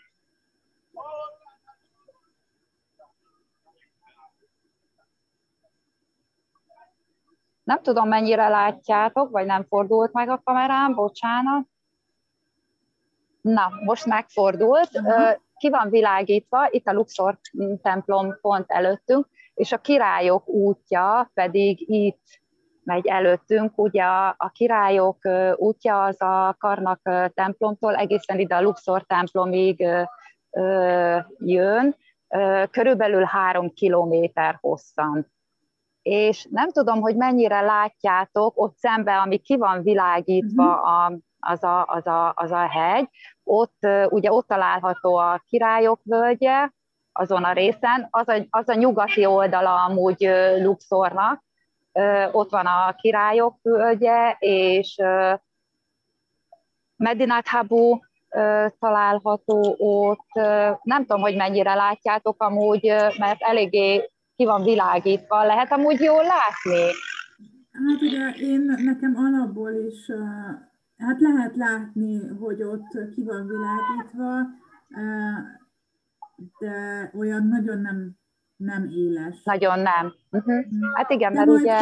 [7.71, 11.67] Nem tudom, mennyire látjátok, vagy nem fordult meg a kamerám, bocsánat.
[13.41, 14.91] Na, most megfordult.
[14.93, 15.37] Uh-huh.
[15.57, 17.39] Ki van világítva, itt a Luxor
[17.83, 22.41] templom pont előttünk, és a királyok útja pedig itt
[22.85, 23.79] megy előttünk.
[23.79, 25.19] Ugye a, a királyok
[25.57, 27.01] útja az a Karnak
[27.35, 29.87] templomtól egészen ide a Luxor templomig
[31.39, 31.97] jön,
[32.71, 35.27] körülbelül három kilométer hosszan
[36.11, 40.85] és nem tudom, hogy mennyire látjátok ott szembe, ami ki van világítva mhm.
[40.85, 43.09] a, az, a, az, a, az a hegy,
[43.45, 46.71] ott ugye ott található a Királyok völgye,
[47.13, 51.43] azon a részen, az a, az a nyugati oldala amúgy Luxornak,
[52.33, 54.97] ott van a Királyok völgye, és
[56.97, 57.99] Medinat Habu
[58.79, 60.29] található ott.
[60.83, 62.85] Nem tudom, hogy mennyire látjátok amúgy,
[63.19, 64.11] mert eléggé
[64.41, 66.83] ki van világítva, lehet amúgy jól látni?
[67.73, 70.11] Hát ugye én nekem alapból is,
[70.99, 74.47] hát lehet látni, hogy ott ki van világítva,
[76.59, 78.11] de olyan nagyon nem,
[78.57, 79.43] nem éles.
[79.43, 80.13] Nagyon nem.
[80.31, 80.65] Uh-huh.
[80.95, 81.79] Hát igen, de mert ugye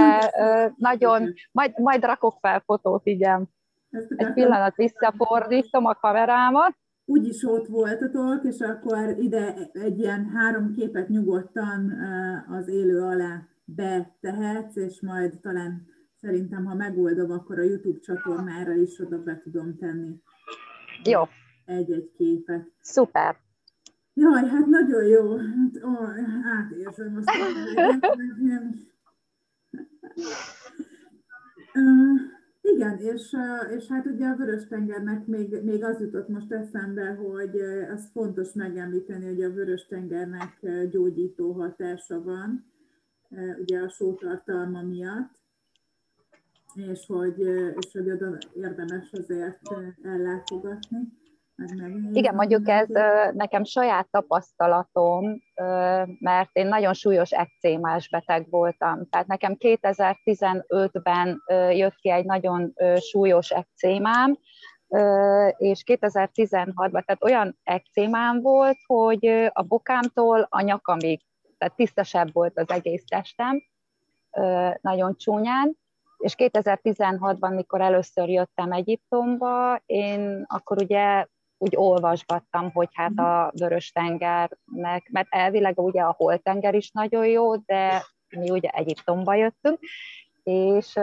[0.76, 3.48] nagyon, majd, majd rakok fel fotót, igen.
[4.16, 6.76] Egy pillanat visszafordítom a kamerámat
[7.08, 11.92] úgyis ott voltatok, és akkor ide egy ilyen három képet nyugodtan
[12.48, 15.86] az élő alá betehetsz, és majd talán
[16.20, 20.14] szerintem, ha megoldom, akkor a YouTube csatornára is oda be tudom tenni.
[21.04, 21.22] Jó.
[21.64, 22.70] Egy-egy képet.
[22.80, 23.36] Szuper.
[24.14, 25.36] Jaj, hát nagyon jó.
[25.36, 26.04] Hát, ó,
[26.44, 28.22] átérzem azt, hogy
[32.74, 33.36] Igen, és,
[33.76, 37.60] és hát ugye a Vörös-tengernek még, még az jutott most eszembe, hogy
[37.94, 42.64] az fontos megemlíteni, hogy a Vörös-tengernek gyógyító hatása van,
[43.60, 45.30] ugye a sótartalma miatt,
[46.74, 47.40] és hogy,
[47.76, 49.60] és hogy oda érdemes azért
[50.02, 50.98] ellátogatni.
[52.12, 52.88] Igen, mondjuk ez
[53.32, 55.42] nekem saját tapasztalatom,
[56.20, 59.08] mert én nagyon súlyos ekcémás beteg voltam.
[59.10, 64.38] Tehát nekem 2015-ben jött ki egy nagyon súlyos ekcémám,
[65.56, 71.20] és 2016-ban, tehát olyan ekcémám volt, hogy a bokámtól a nyakamig,
[71.58, 73.62] tehát tisztesebb volt az egész testem,
[74.80, 75.76] nagyon csúnyán,
[76.18, 81.26] és 2016-ban, mikor először jöttem Egyiptomba, én akkor ugye
[81.58, 83.24] úgy olvasgattam, hogy hát mhm.
[83.24, 89.78] a Vörös-tengernek, mert elvileg ugye a Holtenger is nagyon jó, de mi ugye Egyiptomba jöttünk,
[90.42, 90.96] és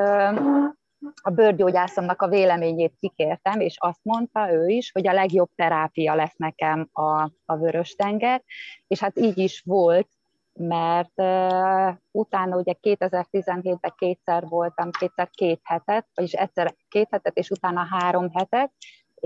[1.22, 6.36] a bőrgyógyászomnak a véleményét kikértem, és azt mondta ő is, hogy a legjobb terápia lesz
[6.36, 8.44] nekem a, a Vörös-tenger,
[8.88, 10.08] és hát így is volt,
[10.54, 17.50] mert uh, utána ugye 2017-ben kétszer voltam, kétszer két hetet, vagyis egyszer két hetet, és
[17.50, 18.72] utána három hetet,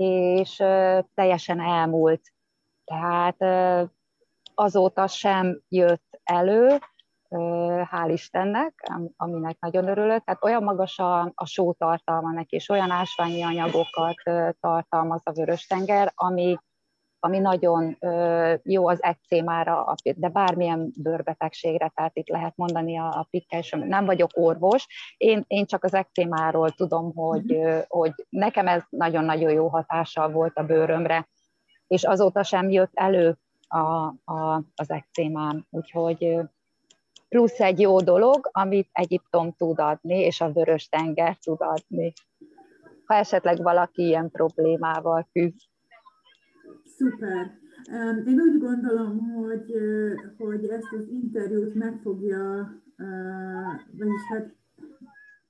[0.00, 0.56] és
[1.14, 2.20] teljesen elmúlt.
[2.84, 3.36] Tehát
[4.54, 6.78] azóta sem jött elő,
[7.84, 10.24] hál' Istennek, aminek nagyon örülök.
[10.24, 14.16] Tehát olyan magas a, a sótartalma neki, és olyan ásványi anyagokat
[14.60, 16.56] tartalmaz a vörös-tenger, ami,
[17.20, 17.98] ami nagyon
[18.62, 24.30] jó az ekcémára, de bármilyen bőrbetegségre, tehát itt lehet mondani a, a pikkel, nem vagyok
[24.34, 27.78] orvos, én, én csak az ekcémáról tudom, hogy, mm-hmm.
[27.88, 31.28] hogy nekem ez nagyon-nagyon jó hatással volt a bőrömre,
[31.86, 33.36] és azóta sem jött elő
[33.68, 33.78] a,
[34.32, 36.38] a, az ekcémám, úgyhogy
[37.28, 42.12] plusz egy jó dolog, amit Egyiptom tud adni, és a Vörös tenger tud adni.
[43.04, 45.69] Ha esetleg valaki ilyen problémával küzd.
[47.00, 47.58] Szuper.
[48.26, 49.74] Én úgy gondolom, hogy,
[50.38, 52.72] hogy ezt az interjút meg fogja,
[53.98, 54.54] vagyis hát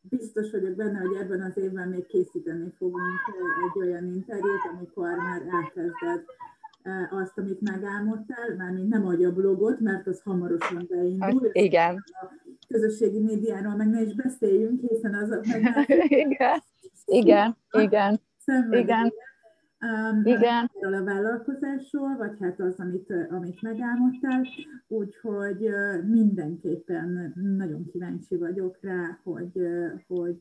[0.01, 3.21] biztos vagyok benne, hogy ebben az évben még készíteni fogunk
[3.67, 6.25] egy olyan interjút, amikor már elkezded
[7.11, 11.51] azt, amit megálmodtál, mármint nem adja a blogot, mert az hamarosan beindul.
[11.53, 12.05] Igen.
[12.21, 12.33] A
[12.69, 15.89] közösségi médiáról meg ne is beszéljünk, hiszen azok meg
[16.25, 16.61] Igen,
[17.05, 18.21] igen, igen.
[18.71, 19.13] Igen.
[20.23, 20.71] Igen.
[20.81, 24.47] a vállalkozásról, vagy hát az, amit, amit megálmodtál,
[24.89, 25.71] úgyhogy
[26.07, 29.53] mindenképpen nagyon kíváncsi vagyok rá, hogy,
[30.07, 30.39] hogy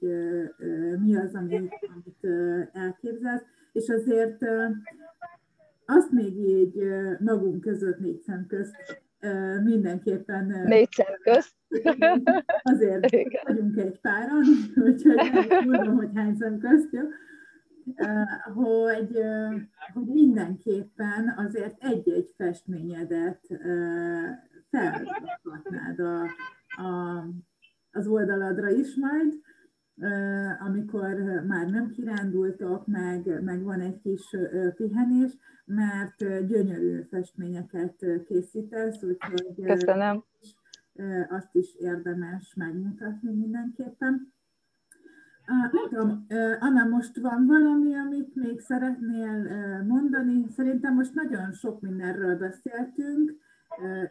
[1.00, 2.36] mi az, amit, amit
[2.74, 4.46] elképzelsz, és azért
[5.86, 6.84] azt még így
[7.20, 9.04] magunk között négy szem közt
[9.64, 10.64] mindenképpen...
[10.66, 11.56] Négy szem közt?
[12.62, 13.42] Azért Igen.
[13.46, 14.44] vagyunk egy páran,
[14.76, 15.16] úgyhogy
[15.64, 17.02] tudom, hogy hány szem közt, jó?
[18.54, 19.20] Hogy,
[19.94, 23.48] hogy mindenképpen azért egy-egy festményedet
[24.70, 26.22] felrakhatnád a,
[26.84, 27.24] a,
[27.92, 29.34] az oldaladra is majd,
[30.60, 31.16] amikor
[31.48, 34.36] már nem kirándultok, meg, meg van egy kis
[34.76, 40.24] pihenés, mert gyönyörű festményeket készítesz, úgyhogy Köszönöm.
[41.30, 44.34] azt is érdemes megmutatni mindenképpen.
[45.50, 46.26] Nem tudom,
[46.60, 49.48] Anna, most van valami, amit még szeretnél
[49.88, 50.46] mondani?
[50.56, 53.32] Szerintem most nagyon sok mindenről beszéltünk,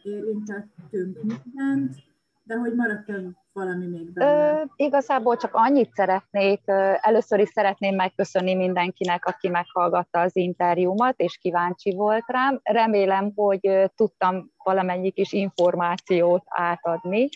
[0.03, 1.95] érintettünk mindent,
[2.43, 3.14] de hogy maradt-e
[3.53, 4.61] valami még benne?
[4.61, 6.61] Ö, igazából csak annyit szeretnék,
[7.01, 12.61] először is szeretném megköszönni mindenkinek, aki meghallgatta az interjúmat, és kíváncsi volt rám.
[12.62, 17.28] Remélem, hogy tudtam valamennyi kis információt átadni,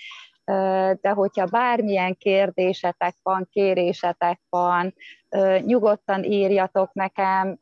[1.01, 4.95] de hogyha bármilyen kérdésetek van, kérésetek van,
[5.61, 7.57] nyugodtan írjatok nekem,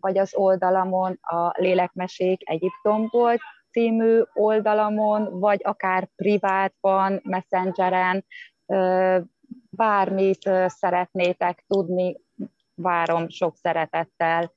[0.00, 3.36] vagy az oldalamon a Lélekmesék Egyiptomból,
[3.70, 8.24] című oldalamon, vagy akár privátban, messengeren,
[9.70, 12.16] bármit szeretnétek tudni,
[12.74, 14.52] várom sok szeretettel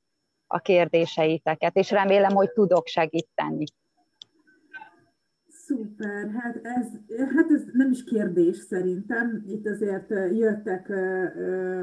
[0.48, 3.64] a kérdéseiteket, és remélem, hogy tudok segíteni.
[5.72, 6.88] Szuper, hát ez,
[7.36, 9.44] hát ez nem is kérdés szerintem.
[9.48, 10.90] Itt azért jöttek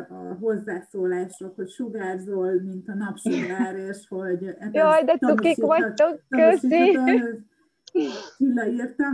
[0.09, 4.57] a hozzászólások, hogy sugárzol, mint a napsugár, és hogy...
[4.61, 6.99] Hát Jaj, de tukik vagytok, köszi!
[8.37, 9.07] Killa írta.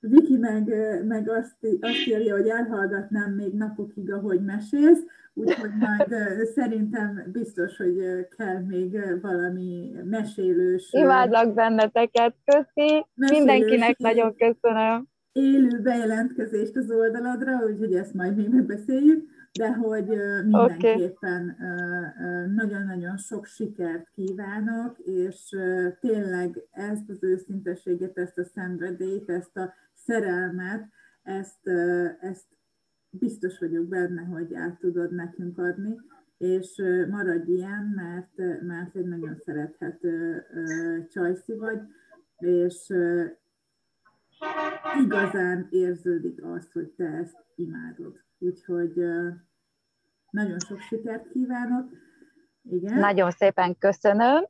[0.00, 0.74] Viki meg,
[1.06, 5.02] meg azt, azt írja, hogy elhallgatnám még napokig, ahogy mesélsz,
[5.34, 6.14] úgyhogy majd
[6.54, 10.88] szerintem biztos, hogy kell még valami mesélős...
[10.92, 13.06] Imádlak benneteket, köszi!
[13.14, 15.08] Mindenkinek nagyon köszönöm!
[15.32, 20.06] Élő bejelentkezést az oldaladra, úgyhogy ezt majd még megbeszéljük, de hogy
[20.44, 22.54] mindenképpen okay.
[22.54, 25.56] nagyon-nagyon sok sikert kívánok, és
[26.00, 29.74] tényleg ezt az őszintességet, ezt a szenvedélyt, ezt a
[30.08, 30.88] szerelmet,
[31.22, 31.68] ezt,
[32.20, 32.46] ezt
[33.10, 36.00] biztos vagyok benne, hogy át tudod nekünk adni,
[36.38, 40.46] és maradj ilyen, mert, mert egy nagyon szerethető
[41.10, 41.80] csajszi vagy,
[42.38, 42.94] és
[45.04, 48.20] igazán érződik az, hogy te ezt imádod.
[48.38, 48.94] Úgyhogy
[50.30, 51.90] nagyon sok sikert kívánok.
[52.62, 52.98] Igen.
[52.98, 54.46] Nagyon szépen köszönöm.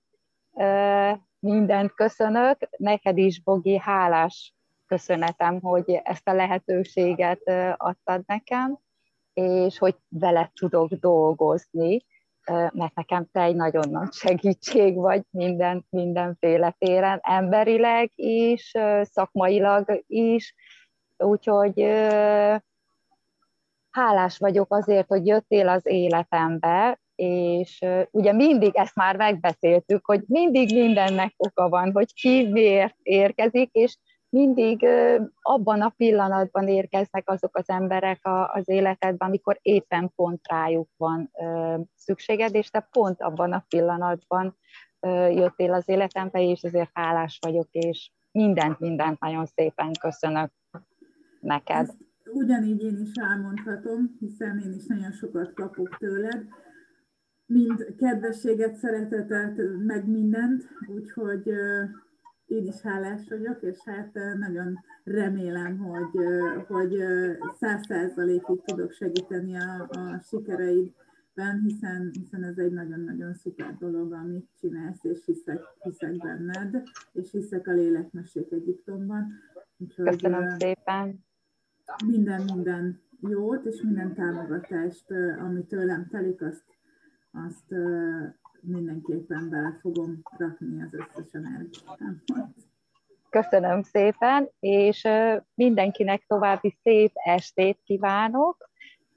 [1.39, 2.57] Mindent köszönök.
[2.77, 4.58] Neked is, Bogi, hálás
[4.89, 7.41] köszönetem, hogy ezt a lehetőséget
[7.77, 8.79] adtad nekem,
[9.33, 12.05] és hogy veled tudok dolgozni,
[12.73, 18.73] mert nekem te egy nagyon nagy segítség vagy minden, mindenféle téren, emberileg is,
[19.03, 20.55] szakmailag is,
[21.17, 21.81] úgyhogy
[23.91, 30.75] hálás vagyok azért, hogy jöttél az életembe, és ugye mindig ezt már megbeszéltük, hogy mindig
[30.75, 33.97] mindennek oka van, hogy ki miért érkezik, és
[34.29, 34.87] mindig
[35.41, 38.21] abban a pillanatban érkeznek azok az emberek
[38.53, 41.31] az életedben, amikor éppen pont rájuk van
[41.97, 44.57] szükséged, és te pont abban a pillanatban
[45.31, 50.51] jöttél az életembe, és ezért hálás vagyok, és mindent, mindent nagyon szépen köszönök
[51.41, 51.89] neked.
[51.89, 51.97] Ezt
[52.33, 56.45] ugyanígy én is elmondhatom, hiszen én is nagyon sokat kapok tőled,
[57.47, 59.57] mind kedvességet, szeretetet,
[59.87, 61.51] meg mindent, úgyhogy
[62.49, 66.19] én is hálás vagyok, és hát nagyon remélem, hogy,
[66.69, 67.03] hogy
[67.61, 74.49] száz százalékig tudok segíteni a, a sikereidben, hiszen, hiszen ez egy nagyon-nagyon szuper dolog, amit
[74.61, 76.83] csinálsz, és hiszek, hiszek benned,
[77.13, 79.33] és hiszek a lélekmesék Egyiptomban.
[79.77, 81.25] Úgyhogy, Köszönöm szépen!
[82.07, 86.65] Minden, minden jót, és minden támogatást, ami tőlem telik, azt,
[87.31, 87.75] azt
[88.69, 92.55] mindenképpen bele fogom rakni az összes energiámat.
[93.31, 95.09] Köszönöm szépen, és
[95.55, 98.71] mindenkinek további szép estét kívánok,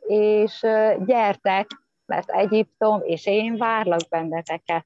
[0.08, 0.60] és
[1.06, 1.68] gyertek,
[2.06, 4.86] mert Egyiptom, és én várlak benneteket.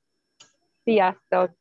[0.83, 1.51] Sziasztok!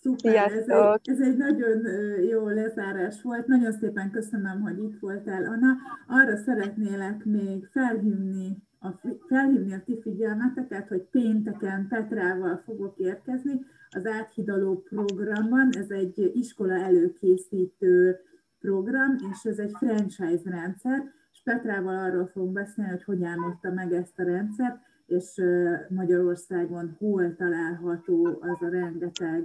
[0.00, 1.82] Szuper, ez egy, ez egy nagyon
[2.28, 3.46] jó lezárás volt.
[3.46, 5.76] Nagyon szépen köszönöm, hogy itt voltál, Anna.
[6.06, 8.88] Arra szeretnélek még felhívni a,
[9.26, 13.60] felhívni a ti figyelmeteket, hogy pénteken Petrával fogok érkezni
[13.90, 15.68] az áthidaló programban.
[15.70, 18.20] Ez egy iskola előkészítő
[18.60, 23.92] program, és ez egy franchise rendszer, és Petrával arról fogunk beszélni, hogy hogy álmodta meg
[23.92, 24.76] ezt a rendszert,
[25.06, 25.42] és
[25.88, 29.44] Magyarországon hol található az a rengeteg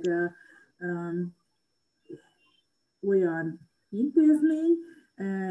[0.79, 1.35] um,
[3.01, 3.59] olyan
[3.89, 4.77] intézmény,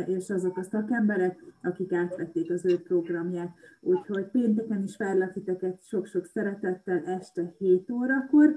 [0.06, 3.54] és azok a szakemberek, akik átvették az ő programját.
[3.80, 5.34] Úgyhogy pénteken is várlak
[5.80, 8.56] sok-sok szeretettel este 7 órakor,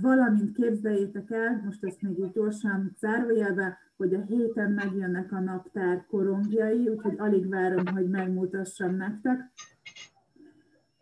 [0.00, 6.06] valamint képzeljétek el, most ezt még így gyorsan zárójelbe, hogy a héten megjönnek a naptár
[6.06, 9.50] korongjai, úgyhogy alig várom, hogy megmutassam nektek.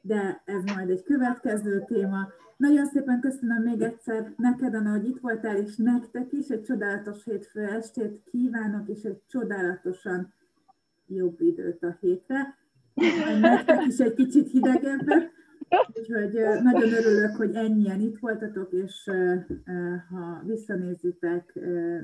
[0.02, 2.28] De ez majd egy következő téma.
[2.60, 7.24] Nagyon szépen köszönöm még egyszer neked, Anna, hogy itt voltál, és nektek is egy csodálatos
[7.24, 10.32] hétfő estét kívánok, és egy csodálatosan
[11.06, 12.56] jobb időt a hétre.
[13.40, 15.30] Nektek is egy kicsit hidegebbet,
[15.94, 16.32] úgyhogy
[16.62, 19.10] nagyon örülök, hogy ennyien itt voltatok, és
[20.10, 21.52] ha visszanézitek,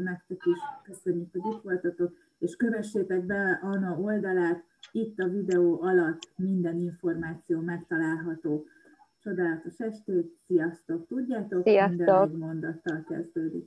[0.03, 6.21] nektek is köszönjük, hogy itt voltatok, és kövessétek be Anna oldalát, itt a videó alatt
[6.37, 8.67] minden információ megtalálható.
[9.27, 11.07] Csodálatos estét, sziasztok!
[11.07, 11.97] Tudjátok, sziasztok.
[11.97, 13.67] minden egy mondattal kezdődik.